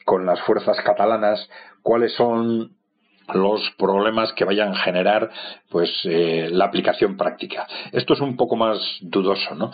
con 0.05 0.25
las 0.25 0.39
fuerzas 0.43 0.77
catalanas, 0.85 1.49
cuáles 1.81 2.13
son 2.13 2.76
los 3.33 3.61
problemas 3.77 4.33
que 4.33 4.45
vayan 4.45 4.69
a 4.69 4.77
generar 4.77 5.29
pues 5.69 5.89
eh, 6.05 6.49
la 6.51 6.65
aplicación 6.65 7.17
práctica. 7.17 7.67
Esto 7.91 8.13
es 8.13 8.21
un 8.21 8.35
poco 8.37 8.55
más 8.55 8.79
dudoso, 9.01 9.55
¿no? 9.55 9.71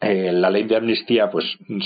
Eh, 0.00 0.32
la 0.32 0.50
ley 0.50 0.64
de 0.64 0.76
amnistía 0.76 1.30
pues 1.30 1.44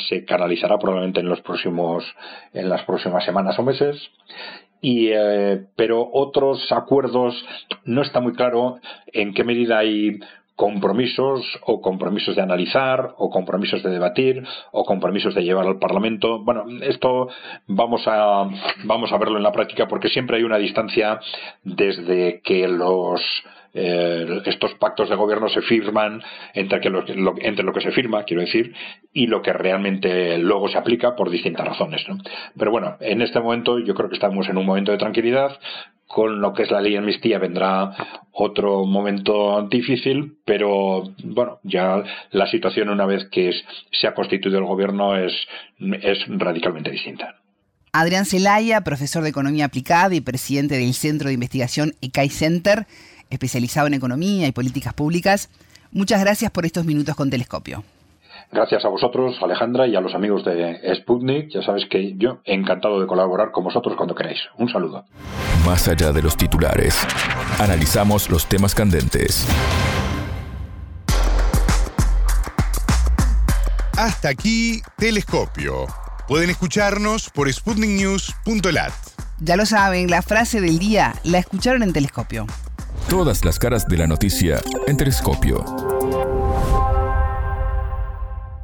se 0.09 0.25
canalizará 0.25 0.79
probablemente 0.79 1.21
en 1.21 1.29
los 1.29 1.41
próximos 1.41 2.05
en 2.53 2.69
las 2.69 2.83
próximas 2.85 3.25
semanas 3.25 3.59
o 3.59 3.63
meses 3.63 4.11
y 4.81 5.09
eh, 5.13 5.67
pero 5.77 6.09
otros 6.13 6.71
acuerdos 6.73 7.35
no 7.85 8.03
está 8.03 8.21
muy 8.21 8.33
claro 8.33 8.79
en 9.13 9.35
qué 9.35 9.45
medida 9.45 9.79
hay 9.79 10.19
compromisos 10.59 11.47
o 11.67 11.81
compromisos 11.81 12.35
de 12.35 12.43
analizar 12.43 13.15
o 13.17 13.31
compromisos 13.31 13.81
de 13.81 13.91
debatir 13.91 14.43
o 14.73 14.85
compromisos 14.85 15.33
de 15.37 15.45
llevar 15.45 15.69
al 15.69 15.79
Parlamento. 15.79 16.43
Bueno, 16.43 16.65
esto 16.83 17.29
vamos 17.69 18.03
a 18.09 18.51
vamos 18.83 19.13
a 19.13 19.19
verlo 19.19 19.37
en 19.37 19.45
la 19.45 19.53
práctica 19.53 19.87
porque 19.87 20.09
siempre 20.09 20.37
hay 20.37 20.43
una 20.43 20.59
distancia 20.59 21.21
desde 21.63 22.41
que 22.43 22.67
los 22.67 23.21
eh, 23.73 24.43
estos 24.47 24.75
pactos 24.75 25.09
de 25.09 25.15
gobierno 25.15 25.49
se 25.49 25.63
firman 25.63 26.21
entre, 26.55 26.81
que 26.81 26.91
lo, 26.91 27.05
entre 27.39 27.65
lo 27.65 27.73
que 27.73 27.81
se 27.81 27.93
firma, 27.93 28.25
quiero 28.25 28.41
decir, 28.41 28.75
y 29.13 29.29
lo 29.29 29.41
que 29.43 29.53
realmente 29.53 30.39
luego 30.39 30.69
se 30.69 30.79
aplica 30.79 31.15
por 31.15 31.31
distintas 31.31 31.69
razones. 31.69 32.05
¿no? 32.09 32.19
Pero 32.59 32.73
bueno, 32.73 32.97
en 32.99 33.23
este 33.23 33.39
momento 33.39 33.79
yo 33.79 33.95
creo 33.95 34.09
que 34.09 34.17
estamos 34.17 34.49
en 34.49 34.59
un 34.59 34.67
momento 34.67 34.91
de 34.91 34.99
tranquilidad 34.99 35.57
con 36.09 36.41
lo 36.41 36.55
que 36.55 36.63
es 36.63 36.71
la 36.71 36.81
ley 36.81 36.93
de 36.93 36.99
amnistía 36.99 37.39
vendrá 37.39 37.95
otro 38.33 38.85
momento 38.87 39.69
difícil, 39.71 40.39
pero 40.45 41.13
bueno, 41.23 41.61
ya 41.63 42.03
la 42.31 42.51
situación 42.51 42.89
una 42.89 43.05
vez 43.05 43.27
que 43.31 43.53
se 43.93 44.07
ha 44.07 44.15
constituido 44.15 44.59
el 44.59 44.65
gobierno 44.65 45.17
es, 45.17 45.33
es 46.03 46.19
radicalmente 46.27 46.91
distinta. 46.91 47.37
Adrián 47.93 48.25
Zelaya, 48.25 48.81
profesor 48.83 49.23
de 49.23 49.29
Economía 49.29 49.67
Aplicada 49.67 50.15
y 50.15 50.21
presidente 50.21 50.79
del 50.79 50.95
Centro 50.95 51.29
de 51.29 51.35
Investigación 51.35 51.95
ECAI 52.01 52.31
Center, 52.31 52.87
especializado 53.29 53.87
en 53.87 53.95
economía 53.95 54.47
y 54.47 54.53
políticas 54.53 54.95
públicas, 54.95 55.51
muchas 55.93 56.21
gracias 56.21 56.51
por 56.51 56.65
estos 56.65 56.87
minutos 56.87 57.17
con 57.17 57.29
Telescopio. 57.29 57.85
Gracias 58.51 58.85
a 58.85 58.89
vosotros, 58.89 59.37
Alejandra, 59.43 59.87
y 59.87 59.95
a 59.95 60.01
los 60.01 60.15
amigos 60.15 60.45
de 60.45 60.81
Sputnik. 60.97 61.51
Ya 61.51 61.63
sabes 61.63 61.85
que 61.91 62.15
yo 62.17 62.39
encantado 62.45 63.01
de 63.01 63.07
colaborar 63.07 63.51
con 63.51 63.65
vosotros 63.65 63.95
cuando 63.97 64.15
queráis. 64.15 64.39
Un 64.57 64.69
saludo. 64.71 65.05
Más 65.67 65.87
allá 65.87 66.13
de 66.13 66.23
los 66.23 66.37
titulares, 66.37 66.99
analizamos 67.61 68.31
los 68.31 68.47
temas 68.47 68.75
candentes. 68.75 69.47
Hasta 73.99 74.29
aquí, 74.29 74.81
Telescopio. 74.97 75.87
Pueden 76.27 76.51
escucharnos 76.51 77.31
por 77.31 77.53
sputniknews.lat. 77.53 78.93
Ya 79.41 79.57
lo 79.57 79.67
saben, 79.67 80.11
la 80.11 80.23
frase 80.23 80.61
del 80.61 80.79
día 80.79 81.15
la 81.25 81.39
escucharon 81.39 81.83
en 81.83 81.93
Telescopio. 81.93 82.47
Todas 83.09 83.45
las 83.45 83.59
caras 83.59 83.87
de 83.89 83.97
la 83.97 84.07
noticia 84.07 84.61
en 84.87 84.97
Telescopio. 84.97 85.65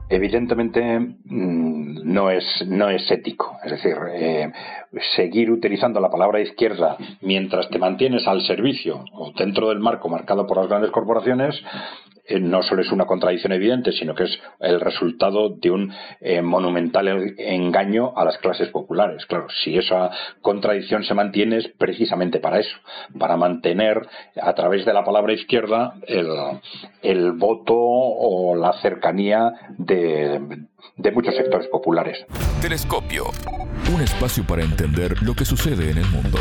Evidentemente 0.08 0.98
mm, 0.98 2.00
no 2.04 2.30
es, 2.30 2.44
no 2.66 2.88
es 2.88 3.10
ético. 3.10 3.58
Es 3.64 3.72
decir, 3.72 3.96
eh, 4.12 4.52
seguir 5.16 5.50
utilizando 5.50 6.00
la 6.00 6.10
palabra 6.10 6.40
izquierda 6.40 6.96
mientras 7.20 7.68
te 7.70 7.78
mantienes 7.78 8.26
al 8.26 8.42
servicio 8.42 9.04
o 9.12 9.32
dentro 9.36 9.68
del 9.68 9.80
marco 9.80 10.08
marcado 10.08 10.46
por 10.46 10.58
las 10.58 10.68
grandes 10.68 10.90
corporaciones 10.90 11.60
no 12.40 12.62
solo 12.62 12.82
es 12.82 12.90
una 12.90 13.06
contradicción 13.06 13.52
evidente, 13.52 13.92
sino 13.92 14.14
que 14.14 14.24
es 14.24 14.38
el 14.60 14.80
resultado 14.80 15.50
de 15.50 15.70
un 15.70 15.92
eh, 16.20 16.40
monumental 16.42 17.34
engaño 17.38 18.12
a 18.16 18.24
las 18.24 18.38
clases 18.38 18.68
populares. 18.68 19.26
Claro, 19.26 19.46
si 19.62 19.76
esa 19.76 20.10
contradicción 20.40 21.04
se 21.04 21.14
mantiene 21.14 21.58
es 21.58 21.68
precisamente 21.76 22.38
para 22.38 22.60
eso, 22.60 22.76
para 23.18 23.36
mantener 23.36 24.06
a 24.40 24.54
través 24.54 24.84
de 24.84 24.92
la 24.92 25.04
palabra 25.04 25.32
izquierda 25.32 25.94
el, 26.06 26.28
el 27.02 27.32
voto 27.32 27.74
o 27.76 28.56
la 28.56 28.72
cercanía 28.80 29.52
de, 29.76 30.66
de 30.96 31.12
muchos 31.12 31.34
sectores 31.34 31.68
populares. 31.68 32.24
Telescopio, 32.60 33.24
un 33.94 34.00
espacio 34.00 34.44
para 34.46 34.62
entender 34.62 35.22
lo 35.22 35.34
que 35.34 35.44
sucede 35.44 35.90
en 35.90 35.98
el 35.98 36.06
mundo. 36.06 36.38